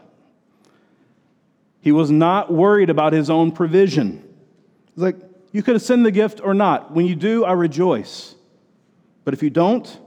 He 1.79 1.91
was 1.91 2.11
not 2.11 2.51
worried 2.51 2.89
about 2.89 3.13
his 3.13 3.29
own 3.29 3.51
provision. 3.51 4.21
He's 4.93 5.03
like, 5.03 5.15
You 5.51 5.63
could 5.63 5.75
have 5.75 5.81
sent 5.81 6.03
the 6.03 6.11
gift 6.11 6.41
or 6.43 6.53
not. 6.53 6.91
When 6.91 7.05
you 7.05 7.15
do, 7.15 7.45
I 7.45 7.53
rejoice. 7.53 8.35
But 9.23 9.33
if 9.33 9.41
you 9.41 9.49
don't, 9.49 9.99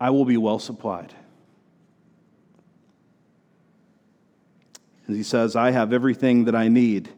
I 0.00 0.10
will 0.10 0.24
be 0.24 0.36
well 0.36 0.58
supplied. 0.58 1.12
And 5.06 5.16
he 5.16 5.24
says, 5.24 5.56
I 5.56 5.72
have 5.72 5.92
everything 5.92 6.44
that 6.44 6.54
I 6.54 6.68
need. 6.68 7.08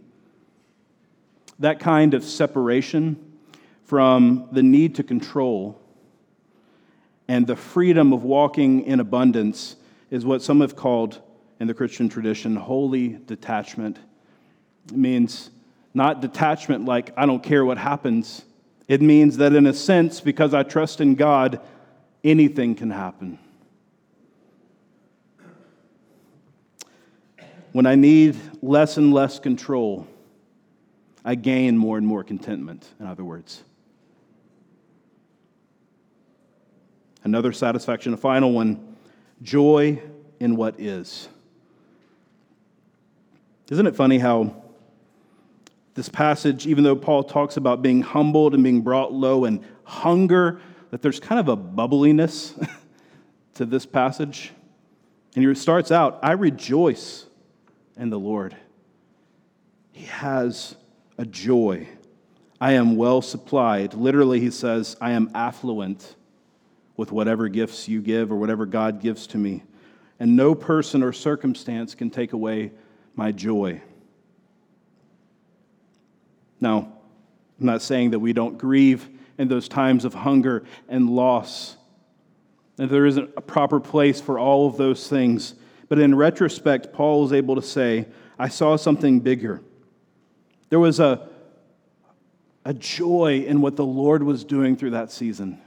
That 1.63 1.79
kind 1.79 2.15
of 2.15 2.25
separation 2.25 3.39
from 3.85 4.49
the 4.51 4.65
need 4.65 4.97
to 4.97 5.05
control 5.05 5.81
and 7.29 7.47
the 7.47 7.55
freedom 7.55 8.13
of 8.13 8.25
walking 8.25 8.83
in 8.83 8.99
abundance 8.99 9.77
is 10.11 10.25
what 10.25 10.43
some 10.43 10.61
have 10.61 10.75
called 10.75 11.23
in 11.61 11.69
the 11.69 11.75
Christian 11.75 12.09
tradition 12.09 12.57
holy 12.57 13.11
detachment. 13.11 13.99
It 14.89 14.97
means 14.97 15.51
not 15.95 16.21
detachment 16.21 16.85
like 16.85 17.13
I 17.17 17.27
don't 17.27 17.45
care 17.45 17.65
what 17.65 17.79
happens. 17.79 18.43
It 18.89 19.01
means 19.01 19.37
that, 19.37 19.55
in 19.55 19.67
a 19.67 19.73
sense, 19.73 20.21
because 20.21 20.55
I 20.55 20.65
trust 20.65 21.01
in 21.01 21.15
God, 21.15 21.61
anything 22.25 22.75
can 22.75 22.91
happen. 22.91 23.39
When 27.71 27.87
I 27.87 27.95
need 27.95 28.37
less 28.61 28.97
and 28.97 29.15
less 29.15 29.39
control, 29.39 30.09
I 31.25 31.35
gain 31.35 31.79
more 31.79 31.99
and 31.99 32.07
more 32.07 32.25
contentment, 32.25 32.89
in 32.99 33.07
other 33.07 33.25
words. 33.25 33.63
Another 37.25 37.53
satisfaction, 37.53 38.13
a 38.13 38.17
final 38.17 38.53
one 38.53 38.97
joy 39.43 40.03
in 40.41 40.57
what 40.57 40.81
is. 40.81 41.29
Isn't 43.71 43.87
it 43.87 43.95
funny 43.95 44.19
how 44.19 44.63
this 45.95 46.09
passage, 46.09 46.67
even 46.67 46.85
though 46.85 46.97
Paul 46.97 47.23
talks 47.23 47.57
about 47.57 47.81
being 47.81 48.03
humbled 48.03 48.55
and 48.55 48.63
being 48.65 48.81
brought 48.81 49.13
low 49.13 49.45
and 49.45 49.65
hunger, 49.85 50.61
that 50.91 51.01
there's 51.01 51.21
kind 51.21 51.39
of 51.39 51.49
a 51.49 51.57
bubbliness 51.57 52.55
to 53.55 53.65
this 53.65 53.87
passage? 53.87 54.51
And 55.35 55.47
he 55.47 55.55
starts 55.55 55.91
out, 55.91 56.19
I 56.23 56.33
rejoice 56.33 57.27
in 57.97 58.11
the 58.11 58.19
Lord. 58.19 58.57
He 59.93 60.05
has 60.07 60.77
a 61.23 61.25
joy. 61.25 61.87
I 62.61 62.73
am 62.73 62.97
well 62.97 63.23
supplied. 63.23 63.95
Literally, 63.95 64.41
he 64.41 64.51
says, 64.51 64.97
I 65.01 65.13
am 65.13 65.31
affluent 65.37 66.17
with 66.97 67.13
whatever 67.13 67.47
gifts 67.47 67.89
you 67.89 68.03
give 68.03 68.33
or 68.33 68.37
whatever 68.37 68.67
God 68.67 69.01
gives 69.01 69.29
to 69.29 69.39
me. 69.39 69.63
And 70.19 70.35
no 70.35 70.57
person 70.57 71.01
or 71.01 71.13
circumstance 71.13 71.95
can 71.95 72.11
take 72.11 72.33
away 72.33 72.73
my 73.15 73.31
joy. 73.31 73.81
Now, 76.61 76.93
I'm 77.61 77.67
not 77.67 77.83
saying 77.83 78.11
that 78.11 78.19
we 78.19 78.33
don't 78.33 78.59
grieve 78.59 79.09
in 79.39 79.47
those 79.47 79.69
times 79.69 80.05
of 80.05 80.15
hunger 80.15 80.65
and 80.89 81.09
loss, 81.09 81.77
that 82.77 82.89
there 82.89 83.07
isn't 83.07 83.31
a 83.37 83.41
proper 83.41 83.79
place 83.79 84.21
for 84.21 84.41
all 84.41 84.67
of 84.67 84.77
those 84.77 85.07
things. 85.07 85.55
But 85.89 86.01
in 86.01 86.17
retrospect, 86.17 86.93
Paul 86.93 87.25
is 87.25 87.33
able 87.33 87.55
to 87.55 87.63
say, 87.63 88.07
I 88.41 88.49
saw 88.49 88.75
something 88.75 89.21
bigger. 89.21 89.63
There 90.73 90.81
was 90.81 91.01
a, 91.01 91.29
a 92.65 92.73
joy 92.73 93.45
in 93.47 93.61
what 93.61 93.77
the 93.77 93.85
Lord 93.85 94.23
was 94.23 94.43
doing 94.43 94.75
through 94.75 94.93
that 94.93 95.13
season. 95.13 95.61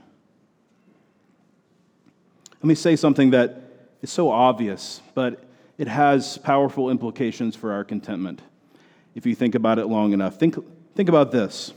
Let 2.54 2.64
me 2.64 2.74
say 2.74 2.96
something 2.96 3.30
that 3.30 3.60
is 4.02 4.10
so 4.10 4.28
obvious, 4.30 5.00
but 5.14 5.44
it 5.78 5.86
has 5.86 6.38
powerful 6.38 6.90
implications 6.90 7.54
for 7.54 7.72
our 7.72 7.84
contentment 7.84 8.42
if 9.14 9.26
you 9.26 9.36
think 9.36 9.54
about 9.54 9.78
it 9.78 9.86
long 9.86 10.12
enough. 10.12 10.40
Think, 10.40 10.56
think 10.96 11.08
about 11.08 11.30
this. 11.30 11.72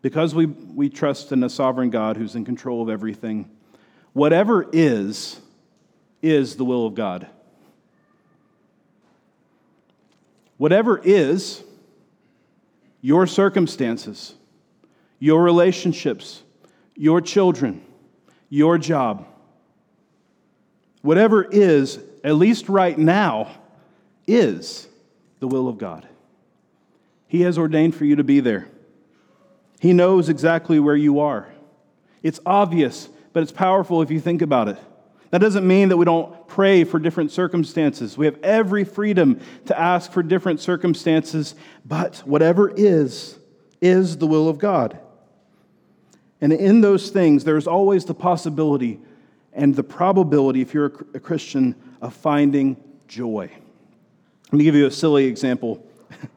Because 0.00 0.34
we, 0.34 0.46
we 0.46 0.88
trust 0.88 1.30
in 1.30 1.44
a 1.44 1.50
sovereign 1.50 1.90
God 1.90 2.16
who's 2.16 2.36
in 2.36 2.46
control 2.46 2.80
of 2.80 2.88
everything, 2.88 3.50
whatever 4.14 4.66
is, 4.72 5.42
is 6.22 6.56
the 6.56 6.64
will 6.64 6.86
of 6.86 6.94
God. 6.94 7.26
Whatever 10.56 10.98
is, 11.04 11.62
your 13.04 13.26
circumstances, 13.26 14.34
your 15.18 15.42
relationships, 15.42 16.42
your 16.94 17.20
children, 17.20 17.84
your 18.48 18.78
job, 18.78 19.26
whatever 21.02 21.44
is, 21.44 21.98
at 22.24 22.34
least 22.36 22.70
right 22.70 22.96
now, 22.96 23.50
is 24.26 24.88
the 25.38 25.46
will 25.46 25.68
of 25.68 25.76
God. 25.76 26.08
He 27.28 27.42
has 27.42 27.58
ordained 27.58 27.94
for 27.94 28.06
you 28.06 28.16
to 28.16 28.24
be 28.24 28.40
there. 28.40 28.68
He 29.80 29.92
knows 29.92 30.30
exactly 30.30 30.80
where 30.80 30.96
you 30.96 31.20
are. 31.20 31.46
It's 32.22 32.40
obvious, 32.46 33.10
but 33.34 33.42
it's 33.42 33.52
powerful 33.52 34.00
if 34.00 34.10
you 34.10 34.18
think 34.18 34.40
about 34.40 34.68
it. 34.68 34.78
That 35.34 35.40
doesn't 35.40 35.66
mean 35.66 35.88
that 35.88 35.96
we 35.96 36.04
don't 36.04 36.46
pray 36.46 36.84
for 36.84 37.00
different 37.00 37.32
circumstances. 37.32 38.16
We 38.16 38.26
have 38.26 38.38
every 38.44 38.84
freedom 38.84 39.40
to 39.66 39.76
ask 39.76 40.12
for 40.12 40.22
different 40.22 40.60
circumstances, 40.60 41.56
but 41.84 42.18
whatever 42.18 42.70
is, 42.70 43.36
is 43.80 44.18
the 44.18 44.28
will 44.28 44.48
of 44.48 44.58
God. 44.58 44.96
And 46.40 46.52
in 46.52 46.82
those 46.82 47.10
things, 47.10 47.42
there's 47.42 47.66
always 47.66 48.04
the 48.04 48.14
possibility 48.14 49.00
and 49.52 49.74
the 49.74 49.82
probability, 49.82 50.60
if 50.60 50.72
you're 50.72 50.92
a 51.14 51.18
Christian, 51.18 51.74
of 52.00 52.14
finding 52.14 52.76
joy. 53.08 53.50
Let 54.52 54.58
me 54.58 54.62
give 54.62 54.76
you 54.76 54.86
a 54.86 54.90
silly 54.92 55.24
example 55.24 55.84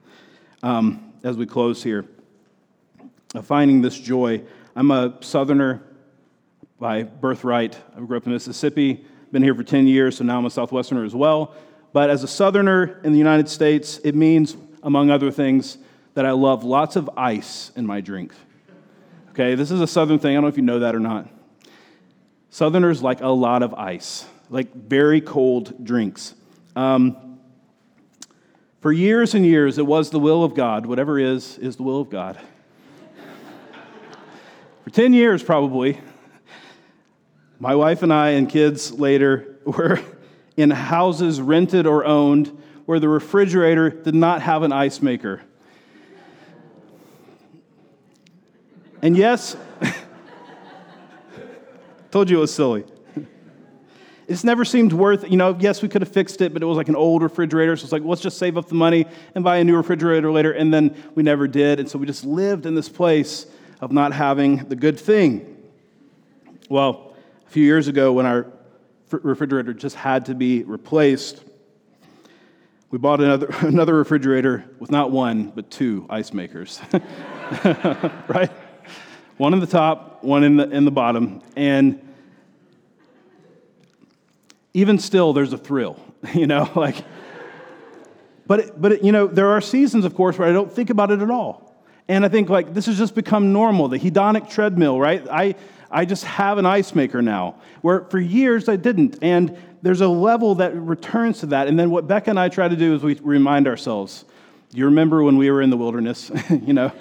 um, 0.63 1.13
as 1.23 1.37
we 1.37 1.45
close 1.45 1.83
here 1.83 2.07
of 3.35 3.45
finding 3.45 3.83
this 3.83 3.99
joy. 3.99 4.41
I'm 4.75 4.89
a 4.89 5.19
southerner 5.21 5.83
by 6.79 7.03
birthright. 7.03 7.77
I 7.95 8.01
grew 8.01 8.17
up 8.17 8.25
in 8.25 8.33
Mississippi, 8.33 9.05
been 9.31 9.43
here 9.43 9.55
for 9.55 9.63
10 9.63 9.87
years, 9.87 10.17
so 10.17 10.23
now 10.23 10.37
I'm 10.37 10.45
a 10.45 10.49
Southwesterner 10.49 11.05
as 11.05 11.15
well. 11.15 11.55
But 11.93 12.09
as 12.09 12.23
a 12.23 12.27
southerner 12.27 12.99
in 13.03 13.11
the 13.11 13.17
United 13.17 13.49
States, 13.49 13.99
it 14.03 14.13
means, 14.13 14.55
among 14.83 15.09
other 15.09 15.31
things, 15.31 15.77
that 16.13 16.25
I 16.25 16.31
love 16.31 16.63
lots 16.63 16.95
of 16.95 17.09
ice 17.17 17.71
in 17.75 17.85
my 17.85 18.01
drink. 18.01 18.33
Okay, 19.31 19.55
this 19.55 19.71
is 19.71 19.81
a 19.81 19.87
southern 19.87 20.19
thing. 20.19 20.31
I 20.31 20.33
don't 20.35 20.43
know 20.43 20.47
if 20.49 20.57
you 20.57 20.63
know 20.63 20.79
that 20.79 20.95
or 20.95 20.99
not. 20.99 21.27
Southerners 22.49 23.01
like 23.01 23.21
a 23.21 23.27
lot 23.27 23.61
of 23.61 23.73
ice, 23.73 24.25
like 24.49 24.73
very 24.73 25.21
cold 25.21 25.83
drinks. 25.83 26.33
Um, 26.75 27.39
for 28.81 28.91
years 28.91 29.33
and 29.33 29.45
years, 29.45 29.77
it 29.77 29.85
was 29.85 30.09
the 30.09 30.19
will 30.19 30.43
of 30.43 30.53
God. 30.55 30.85
Whatever 30.85 31.19
is, 31.19 31.57
is 31.57 31.75
the 31.75 31.83
will 31.83 32.01
of 32.01 32.09
God. 32.09 32.39
for 34.83 34.89
10 34.89 35.13
years, 35.13 35.43
probably, 35.43 35.99
my 37.59 37.75
wife 37.75 38.03
and 38.03 38.13
I 38.13 38.29
and 38.31 38.49
kids 38.49 38.91
later 38.91 39.57
were 39.65 39.99
in 40.55 40.69
houses 40.69 41.41
rented 41.41 41.85
or 41.85 42.05
owned 42.05 42.55
where 42.85 42.99
the 42.99 43.09
refrigerator 43.09 43.89
did 43.89 44.15
not 44.15 44.41
have 44.41 44.63
an 44.63 44.71
ice 44.71 45.01
maker. 45.01 45.41
And 49.01 49.15
yes, 49.15 49.55
Told 52.11 52.29
you 52.29 52.37
it 52.37 52.41
was 52.41 52.53
silly. 52.53 52.83
It's 54.29 54.43
never 54.43 54.65
seemed 54.65 54.91
worth, 54.91 55.29
you 55.31 55.37
know, 55.37 55.55
yes, 55.57 55.81
we 55.81 55.87
could 55.87 56.01
have 56.01 56.11
fixed 56.11 56.41
it, 56.41 56.51
but 56.51 56.61
it 56.61 56.65
was 56.65 56.75
like 56.75 56.89
an 56.89 56.97
old 56.97 57.23
refrigerator. 57.23 57.77
So 57.77 57.83
it's 57.83 57.93
like, 57.93 58.03
let's 58.03 58.19
just 58.19 58.37
save 58.37 58.57
up 58.57 58.67
the 58.67 58.75
money 58.75 59.05
and 59.35 59.41
buy 59.41 59.55
a 59.55 59.63
new 59.63 59.77
refrigerator 59.77 60.29
later. 60.33 60.51
And 60.51 60.73
then 60.73 61.01
we 61.15 61.23
never 61.23 61.47
did. 61.47 61.79
And 61.79 61.89
so 61.89 61.97
we 61.97 62.05
just 62.05 62.25
lived 62.25 62.65
in 62.65 62.75
this 62.75 62.89
place 62.89 63.45
of 63.79 63.93
not 63.93 64.11
having 64.11 64.57
the 64.67 64.75
good 64.75 64.99
thing. 64.99 65.69
Well, 66.67 67.06
a 67.47 67.49
few 67.49 67.63
years 67.63 67.87
ago, 67.87 68.11
when 68.11 68.25
our 68.25 68.45
refrigerator 69.09 69.73
just 69.73 69.95
had 69.95 70.25
to 70.25 70.35
be 70.35 70.63
replaced, 70.63 71.43
we 72.91 72.97
bought 72.97 73.21
another, 73.21 73.47
another 73.61 73.95
refrigerator 73.95 74.65
with 74.79 74.91
not 74.91 75.11
one, 75.11 75.51
but 75.55 75.71
two 75.71 76.05
ice 76.09 76.33
makers. 76.33 76.81
right? 78.27 78.51
One 79.37 79.53
in 79.53 79.61
the 79.61 79.67
top, 79.67 80.23
one 80.25 80.43
in 80.43 80.57
the, 80.57 80.69
in 80.69 80.83
the 80.83 80.91
bottom. 80.91 81.41
And 81.55 82.05
even 84.73 84.99
still, 84.99 85.31
there's 85.31 85.53
a 85.53 85.57
thrill, 85.57 85.97
you 86.33 86.47
know, 86.47 86.69
like, 86.75 86.97
but, 88.45 88.81
but 88.81 89.05
you 89.05 89.13
know, 89.13 89.27
there 89.27 89.51
are 89.51 89.61
seasons, 89.61 90.03
of 90.03 90.15
course, 90.15 90.37
where 90.37 90.49
I 90.49 90.51
don't 90.51 90.71
think 90.71 90.89
about 90.89 91.11
it 91.11 91.21
at 91.21 91.31
all. 91.31 91.63
And 92.09 92.25
I 92.25 92.29
think 92.29 92.49
like 92.49 92.73
this 92.73 92.87
has 92.87 92.97
just 92.97 93.15
become 93.15 93.53
normal, 93.53 93.87
the 93.87 93.99
hedonic 93.99 94.49
treadmill, 94.49 94.99
right? 94.99 95.25
I, 95.29 95.55
I 95.89 96.05
just 96.05 96.23
have 96.23 96.57
an 96.57 96.65
ice 96.65 96.93
maker 96.93 97.21
now, 97.21 97.55
where 97.81 98.05
for 98.05 98.19
years 98.19 98.67
I 98.67 98.75
didn't. 98.75 99.19
And 99.21 99.57
there's 99.81 100.01
a 100.01 100.07
level 100.07 100.55
that 100.55 100.75
returns 100.75 101.39
to 101.39 101.45
that. 101.47 101.67
And 101.67 101.79
then 101.79 101.89
what 101.89 102.07
Becca 102.07 102.29
and 102.29 102.39
I 102.39 102.49
try 102.49 102.67
to 102.67 102.75
do 102.75 102.95
is 102.95 103.03
we 103.03 103.15
remind 103.15 103.67
ourselves. 103.67 104.25
You 104.73 104.85
remember 104.85 105.23
when 105.23 105.37
we 105.37 105.49
were 105.49 105.61
in 105.61 105.69
the 105.69 105.77
wilderness, 105.77 106.31
you 106.49 106.73
know? 106.73 106.91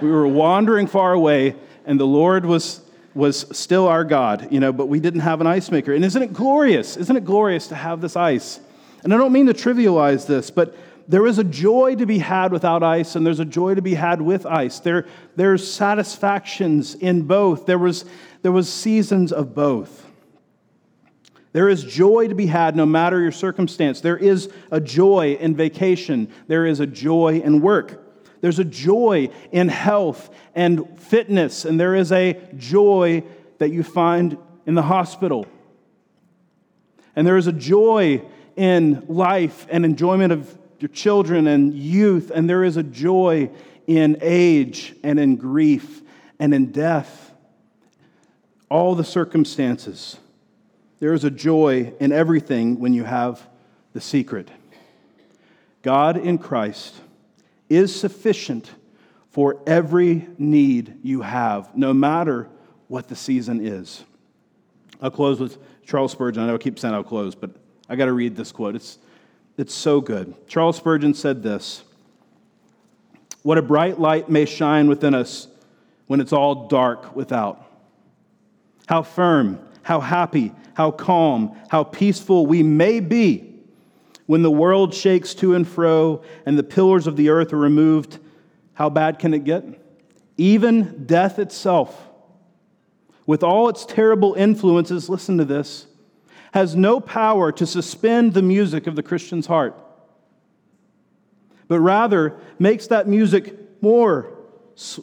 we 0.00 0.10
were 0.10 0.26
wandering 0.26 0.86
far 0.86 1.12
away, 1.12 1.54
and 1.86 1.98
the 1.98 2.06
Lord 2.06 2.44
was, 2.44 2.82
was 3.14 3.46
still 3.56 3.86
our 3.86 4.04
God, 4.04 4.48
you 4.50 4.60
know, 4.60 4.72
but 4.72 4.86
we 4.86 5.00
didn't 5.00 5.20
have 5.20 5.40
an 5.40 5.46
ice 5.46 5.70
maker. 5.70 5.94
And 5.94 6.04
isn't 6.04 6.22
it 6.22 6.32
glorious? 6.32 6.96
Isn't 6.96 7.16
it 7.16 7.24
glorious 7.24 7.68
to 7.68 7.74
have 7.74 8.00
this 8.00 8.16
ice? 8.16 8.60
And 9.04 9.14
I 9.14 9.16
don't 9.16 9.32
mean 9.32 9.46
to 9.46 9.54
trivialize 9.54 10.26
this, 10.26 10.50
but 10.50 10.76
there 11.08 11.26
is 11.26 11.38
a 11.38 11.44
joy 11.44 11.96
to 11.96 12.06
be 12.06 12.18
had 12.18 12.52
without 12.52 12.82
ice, 12.82 13.16
and 13.16 13.26
there's 13.26 13.40
a 13.40 13.44
joy 13.44 13.74
to 13.74 13.82
be 13.82 13.94
had 13.94 14.20
with 14.20 14.46
ice. 14.46 14.80
There, 14.80 15.06
there's 15.36 15.70
satisfactions 15.70 16.94
in 16.94 17.22
both. 17.22 17.66
There 17.66 17.78
was, 17.78 18.04
there 18.42 18.52
was 18.52 18.72
seasons 18.72 19.32
of 19.32 19.54
both. 19.54 20.06
There 21.52 21.68
is 21.68 21.84
joy 21.84 22.28
to 22.28 22.34
be 22.34 22.46
had 22.46 22.76
no 22.76 22.86
matter 22.86 23.20
your 23.20 23.32
circumstance. 23.32 24.00
There 24.00 24.16
is 24.16 24.50
a 24.70 24.80
joy 24.80 25.36
in 25.38 25.54
vacation. 25.54 26.32
There 26.46 26.64
is 26.64 26.80
a 26.80 26.86
joy 26.86 27.40
in 27.40 27.60
work. 27.60 28.02
There's 28.40 28.58
a 28.58 28.64
joy 28.64 29.28
in 29.52 29.68
health 29.68 30.34
and 30.54 30.98
fitness, 30.98 31.64
and 31.64 31.78
there 31.78 31.94
is 31.94 32.10
a 32.10 32.34
joy 32.56 33.22
that 33.58 33.70
you 33.70 33.82
find 33.82 34.36
in 34.66 34.74
the 34.74 34.82
hospital. 34.82 35.46
And 37.14 37.26
there 37.26 37.36
is 37.36 37.46
a 37.46 37.52
joy 37.52 38.22
in 38.56 39.04
life 39.08 39.66
and 39.70 39.84
enjoyment 39.84 40.32
of 40.32 40.58
your 40.82 40.88
children 40.88 41.46
and 41.46 41.72
youth, 41.72 42.30
and 42.34 42.50
there 42.50 42.64
is 42.64 42.76
a 42.76 42.82
joy 42.82 43.50
in 43.86 44.18
age 44.20 44.94
and 45.02 45.18
in 45.18 45.36
grief 45.36 46.02
and 46.38 46.52
in 46.52 46.72
death. 46.72 47.32
All 48.68 48.94
the 48.94 49.04
circumstances. 49.04 50.18
There 50.98 51.12
is 51.12 51.24
a 51.24 51.30
joy 51.30 51.92
in 52.00 52.12
everything 52.12 52.78
when 52.78 52.92
you 52.94 53.04
have 53.04 53.46
the 53.92 54.00
secret. 54.00 54.48
God 55.82 56.16
in 56.16 56.38
Christ 56.38 56.94
is 57.68 57.94
sufficient 57.94 58.70
for 59.30 59.60
every 59.66 60.28
need 60.38 60.98
you 61.02 61.22
have, 61.22 61.76
no 61.76 61.92
matter 61.94 62.48
what 62.88 63.08
the 63.08 63.16
season 63.16 63.66
is. 63.66 64.04
I'll 65.00 65.10
close 65.10 65.40
with 65.40 65.58
Charles 65.86 66.12
Spurgeon. 66.12 66.42
I 66.42 66.46
know 66.46 66.54
I 66.54 66.58
keep 66.58 66.78
saying 66.78 66.94
I'll 66.94 67.02
close, 67.02 67.34
but 67.34 67.50
I 67.88 67.96
got 67.96 68.04
to 68.04 68.12
read 68.12 68.36
this 68.36 68.52
quote. 68.52 68.76
It's, 68.76 68.98
it's 69.56 69.74
so 69.74 70.00
good. 70.00 70.34
Charles 70.48 70.76
Spurgeon 70.76 71.14
said 71.14 71.42
this 71.42 71.82
What 73.42 73.58
a 73.58 73.62
bright 73.62 74.00
light 74.00 74.28
may 74.28 74.44
shine 74.44 74.88
within 74.88 75.14
us 75.14 75.48
when 76.06 76.20
it's 76.20 76.32
all 76.32 76.68
dark 76.68 77.14
without. 77.14 77.64
How 78.86 79.02
firm, 79.02 79.58
how 79.82 80.00
happy, 80.00 80.52
how 80.74 80.90
calm, 80.90 81.56
how 81.68 81.84
peaceful 81.84 82.46
we 82.46 82.62
may 82.62 83.00
be 83.00 83.52
when 84.26 84.42
the 84.42 84.50
world 84.50 84.94
shakes 84.94 85.34
to 85.34 85.54
and 85.54 85.66
fro 85.66 86.22
and 86.46 86.58
the 86.58 86.62
pillars 86.62 87.06
of 87.06 87.16
the 87.16 87.28
earth 87.28 87.52
are 87.52 87.58
removed. 87.58 88.18
How 88.74 88.88
bad 88.88 89.18
can 89.18 89.34
it 89.34 89.44
get? 89.44 89.64
Even 90.36 91.04
death 91.04 91.38
itself, 91.38 92.08
with 93.26 93.42
all 93.42 93.68
its 93.68 93.84
terrible 93.84 94.34
influences, 94.34 95.08
listen 95.08 95.38
to 95.38 95.44
this 95.44 95.86
has 96.52 96.76
no 96.76 97.00
power 97.00 97.50
to 97.52 97.66
suspend 97.66 98.34
the 98.34 98.42
music 98.42 98.86
of 98.86 98.94
the 98.94 99.02
Christian's 99.02 99.46
heart, 99.46 99.74
but 101.66 101.80
rather 101.80 102.36
makes 102.58 102.86
that 102.88 103.08
music 103.08 103.82
more, 103.82 104.32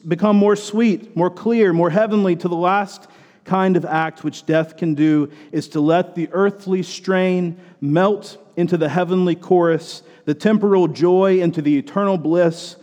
become 0.08 0.36
more 0.36 0.56
sweet, 0.56 1.16
more 1.16 1.30
clear, 1.30 1.74
more 1.74 1.90
heavenly 1.90 2.36
to 2.36 2.48
the 2.48 2.56
last 2.56 3.08
kind 3.46 3.76
of 3.76 3.84
act 3.84 4.24
which 4.24 4.46
death 4.46 4.78
can 4.78 4.94
do 4.94 5.32
is 5.52 5.68
to 5.70 5.82
let 5.82 6.14
the 6.14 6.30
earthly 6.32 6.84
strain 6.84 7.60
melt 7.82 8.38
into 8.56 8.78
the 8.78 8.90
heavenly 8.90 9.36
chorus, 9.36 10.04
the 10.26 10.36
temporal 10.36 10.88
joy 10.88 11.42
into 11.42 11.62
the 11.62 11.78
eternal 11.78 12.18
bliss. 12.18 12.76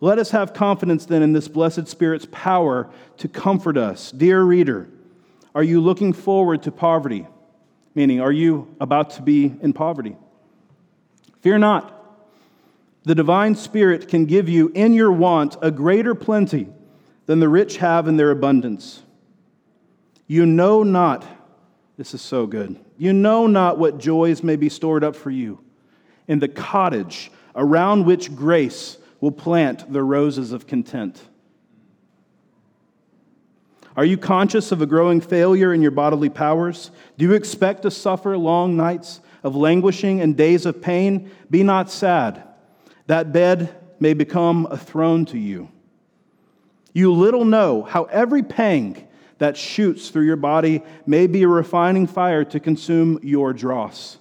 Let 0.00 0.18
us 0.18 0.30
have 0.30 0.54
confidence 0.54 1.04
then 1.04 1.22
in 1.22 1.34
this 1.34 1.48
blessed 1.48 1.88
Spirit's 1.88 2.26
power 2.30 2.88
to 3.18 3.28
comfort 3.28 3.76
us. 3.76 4.10
Dear 4.12 4.42
reader, 4.42 4.88
are 5.54 5.62
you 5.62 5.82
looking 5.82 6.14
forward 6.14 6.62
to 6.62 6.72
poverty? 6.72 7.26
Meaning, 7.94 8.20
are 8.20 8.32
you 8.32 8.74
about 8.80 9.10
to 9.10 9.22
be 9.22 9.54
in 9.60 9.72
poverty? 9.72 10.16
Fear 11.40 11.58
not. 11.58 11.94
The 13.04 13.14
divine 13.14 13.54
Spirit 13.54 14.08
can 14.08 14.26
give 14.26 14.48
you 14.48 14.70
in 14.74 14.92
your 14.92 15.10
want 15.10 15.56
a 15.62 15.70
greater 15.70 16.14
plenty 16.14 16.68
than 17.26 17.40
the 17.40 17.48
rich 17.48 17.78
have 17.78 18.08
in 18.08 18.16
their 18.16 18.30
abundance. 18.30 19.02
You 20.26 20.44
know 20.44 20.82
not, 20.82 21.24
this 21.96 22.12
is 22.12 22.20
so 22.20 22.46
good, 22.46 22.78
you 22.98 23.12
know 23.12 23.46
not 23.46 23.78
what 23.78 23.98
joys 23.98 24.42
may 24.42 24.56
be 24.56 24.68
stored 24.68 25.02
up 25.02 25.16
for 25.16 25.30
you 25.30 25.60
in 26.26 26.38
the 26.38 26.48
cottage 26.48 27.30
around 27.56 28.04
which 28.04 28.34
grace 28.34 28.98
will 29.20 29.32
plant 29.32 29.90
the 29.92 30.02
roses 30.02 30.52
of 30.52 30.66
content. 30.66 31.20
Are 33.98 34.04
you 34.04 34.16
conscious 34.16 34.70
of 34.70 34.80
a 34.80 34.86
growing 34.86 35.20
failure 35.20 35.74
in 35.74 35.82
your 35.82 35.90
bodily 35.90 36.28
powers? 36.28 36.92
Do 37.16 37.24
you 37.24 37.32
expect 37.32 37.82
to 37.82 37.90
suffer 37.90 38.38
long 38.38 38.76
nights 38.76 39.18
of 39.42 39.56
languishing 39.56 40.20
and 40.20 40.36
days 40.36 40.66
of 40.66 40.80
pain? 40.80 41.32
Be 41.50 41.64
not 41.64 41.90
sad. 41.90 42.44
That 43.08 43.32
bed 43.32 43.74
may 43.98 44.14
become 44.14 44.68
a 44.70 44.76
throne 44.76 45.24
to 45.24 45.36
you. 45.36 45.68
You 46.92 47.12
little 47.12 47.44
know 47.44 47.82
how 47.82 48.04
every 48.04 48.44
pang 48.44 49.04
that 49.38 49.56
shoots 49.56 50.10
through 50.10 50.26
your 50.26 50.36
body 50.36 50.84
may 51.04 51.26
be 51.26 51.42
a 51.42 51.48
refining 51.48 52.06
fire 52.06 52.44
to 52.44 52.60
consume 52.60 53.18
your 53.24 53.52
dross, 53.52 54.18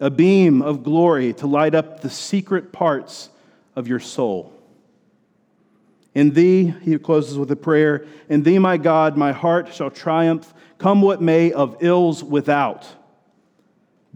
a 0.00 0.10
beam 0.10 0.62
of 0.62 0.82
glory 0.82 1.32
to 1.34 1.46
light 1.46 1.76
up 1.76 2.00
the 2.00 2.10
secret 2.10 2.72
parts 2.72 3.30
of 3.76 3.86
your 3.86 4.00
soul. 4.00 4.52
In 6.14 6.30
thee, 6.30 6.74
he 6.82 6.98
closes 6.98 7.38
with 7.38 7.50
a 7.50 7.56
prayer, 7.56 8.06
in 8.28 8.42
thee, 8.42 8.58
my 8.58 8.76
God, 8.76 9.16
my 9.16 9.32
heart 9.32 9.72
shall 9.72 9.90
triumph, 9.90 10.52
come 10.78 11.02
what 11.02 11.22
may 11.22 11.52
of 11.52 11.76
ills 11.80 12.24
without. 12.24 12.86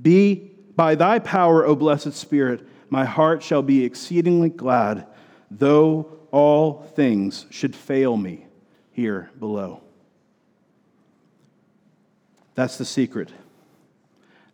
Be 0.00 0.50
by 0.74 0.96
thy 0.96 1.20
power, 1.20 1.64
O 1.64 1.76
blessed 1.76 2.14
Spirit, 2.14 2.66
my 2.90 3.04
heart 3.04 3.42
shall 3.42 3.62
be 3.62 3.84
exceedingly 3.84 4.48
glad, 4.48 5.06
though 5.50 6.18
all 6.32 6.82
things 6.94 7.46
should 7.50 7.76
fail 7.76 8.16
me 8.16 8.46
here 8.90 9.30
below. 9.38 9.80
That's 12.56 12.76
the 12.76 12.84
secret. 12.84 13.30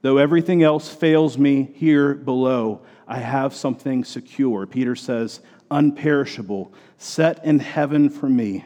Though 0.02 0.18
everything 0.18 0.62
else 0.62 0.88
fails 0.88 1.36
me 1.38 1.70
here 1.74 2.14
below, 2.14 2.82
I 3.06 3.18
have 3.18 3.54
something 3.54 4.04
secure. 4.04 4.66
Peter 4.66 4.96
says, 4.96 5.40
unperishable, 5.70 6.72
set 7.00 7.42
in 7.46 7.58
heaven 7.58 8.10
for 8.10 8.28
me. 8.28 8.62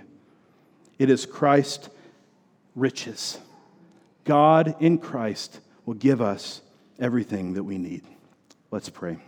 It 0.99 1.09
is 1.09 1.25
Christ 1.25 1.89
riches. 2.75 3.39
God 4.25 4.75
in 4.81 4.99
Christ 4.99 5.61
will 5.87 5.95
give 5.95 6.21
us 6.21 6.61
everything 6.99 7.55
that 7.55 7.63
we 7.63 7.79
need. 7.79 8.03
Let's 8.73 8.91
pray. 8.91 9.19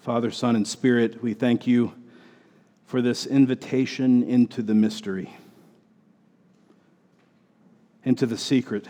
Father, 0.00 0.30
Son, 0.30 0.54
and 0.54 0.68
Spirit, 0.68 1.22
we 1.22 1.32
thank 1.32 1.66
you 1.66 1.94
for 2.84 3.00
this 3.00 3.24
invitation 3.24 4.22
into 4.22 4.62
the 4.62 4.74
mystery 4.74 5.30
into 8.10 8.26
the 8.26 8.36
secret. 8.36 8.88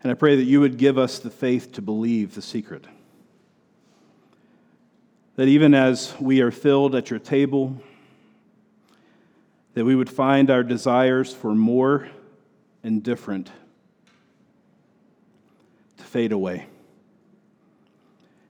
And 0.00 0.12
I 0.12 0.14
pray 0.14 0.36
that 0.36 0.44
you 0.44 0.60
would 0.60 0.76
give 0.76 0.96
us 0.96 1.18
the 1.18 1.28
faith 1.28 1.72
to 1.72 1.82
believe 1.82 2.36
the 2.36 2.40
secret. 2.40 2.84
That 5.34 5.48
even 5.48 5.74
as 5.74 6.14
we 6.20 6.40
are 6.40 6.52
filled 6.52 6.94
at 6.94 7.10
your 7.10 7.18
table, 7.18 7.82
that 9.74 9.84
we 9.84 9.96
would 9.96 10.08
find 10.08 10.52
our 10.52 10.62
desires 10.62 11.34
for 11.34 11.52
more 11.52 12.10
and 12.84 13.02
different 13.02 13.50
to 15.96 16.04
fade 16.04 16.30
away. 16.30 16.66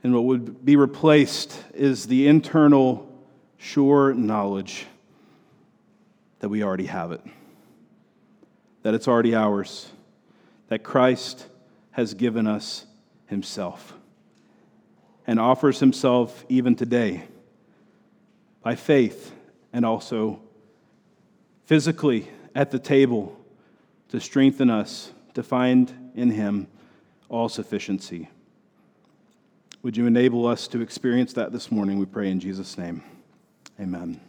And 0.03 0.13
what 0.13 0.25
would 0.25 0.67
be 0.67 0.77
replaced 0.77 1.59
is 1.73 2.09
the 2.09 2.29
internal, 2.29 3.11
sure 3.57 4.13
knowledge 4.13 4.85
that 6.41 6.51
we 6.51 6.63
already 6.63 6.87
have 6.87 7.11
it 7.11 7.23
that 8.89 8.95
it's 8.95 9.07
already 9.07 9.35
ours, 9.35 9.93
that 10.69 10.83
Christ 10.83 11.47
has 11.91 12.15
given 12.15 12.47
us 12.47 12.87
himself 13.27 13.93
and 15.27 15.39
offers 15.39 15.79
himself 15.79 16.43
even 16.49 16.75
today 16.75 17.25
by 18.63 18.77
faith 18.77 19.31
and 19.75 19.85
also 19.85 20.41
physically 21.67 22.29
at 22.55 22.71
the 22.71 22.79
table 22.79 23.39
to 24.09 24.21
strengthen 24.21 24.71
us 24.71 25.13
to 25.35 25.43
find 25.43 25.93
in 26.15 26.31
Him 26.31 26.67
all 27.29 27.51
sufficiency. 27.51 28.31
Would 29.83 29.99
you 29.99 30.07
enable 30.07 30.47
us 30.47 30.67
to 30.69 30.81
experience 30.81 31.35
that 31.35 31.53
this 31.53 31.71
morning? 31.71 31.99
We 31.99 32.07
pray 32.07 32.31
in 32.31 32.41
Jesus' 32.41 32.79
name. 32.79 33.03
Amen. 33.79 34.28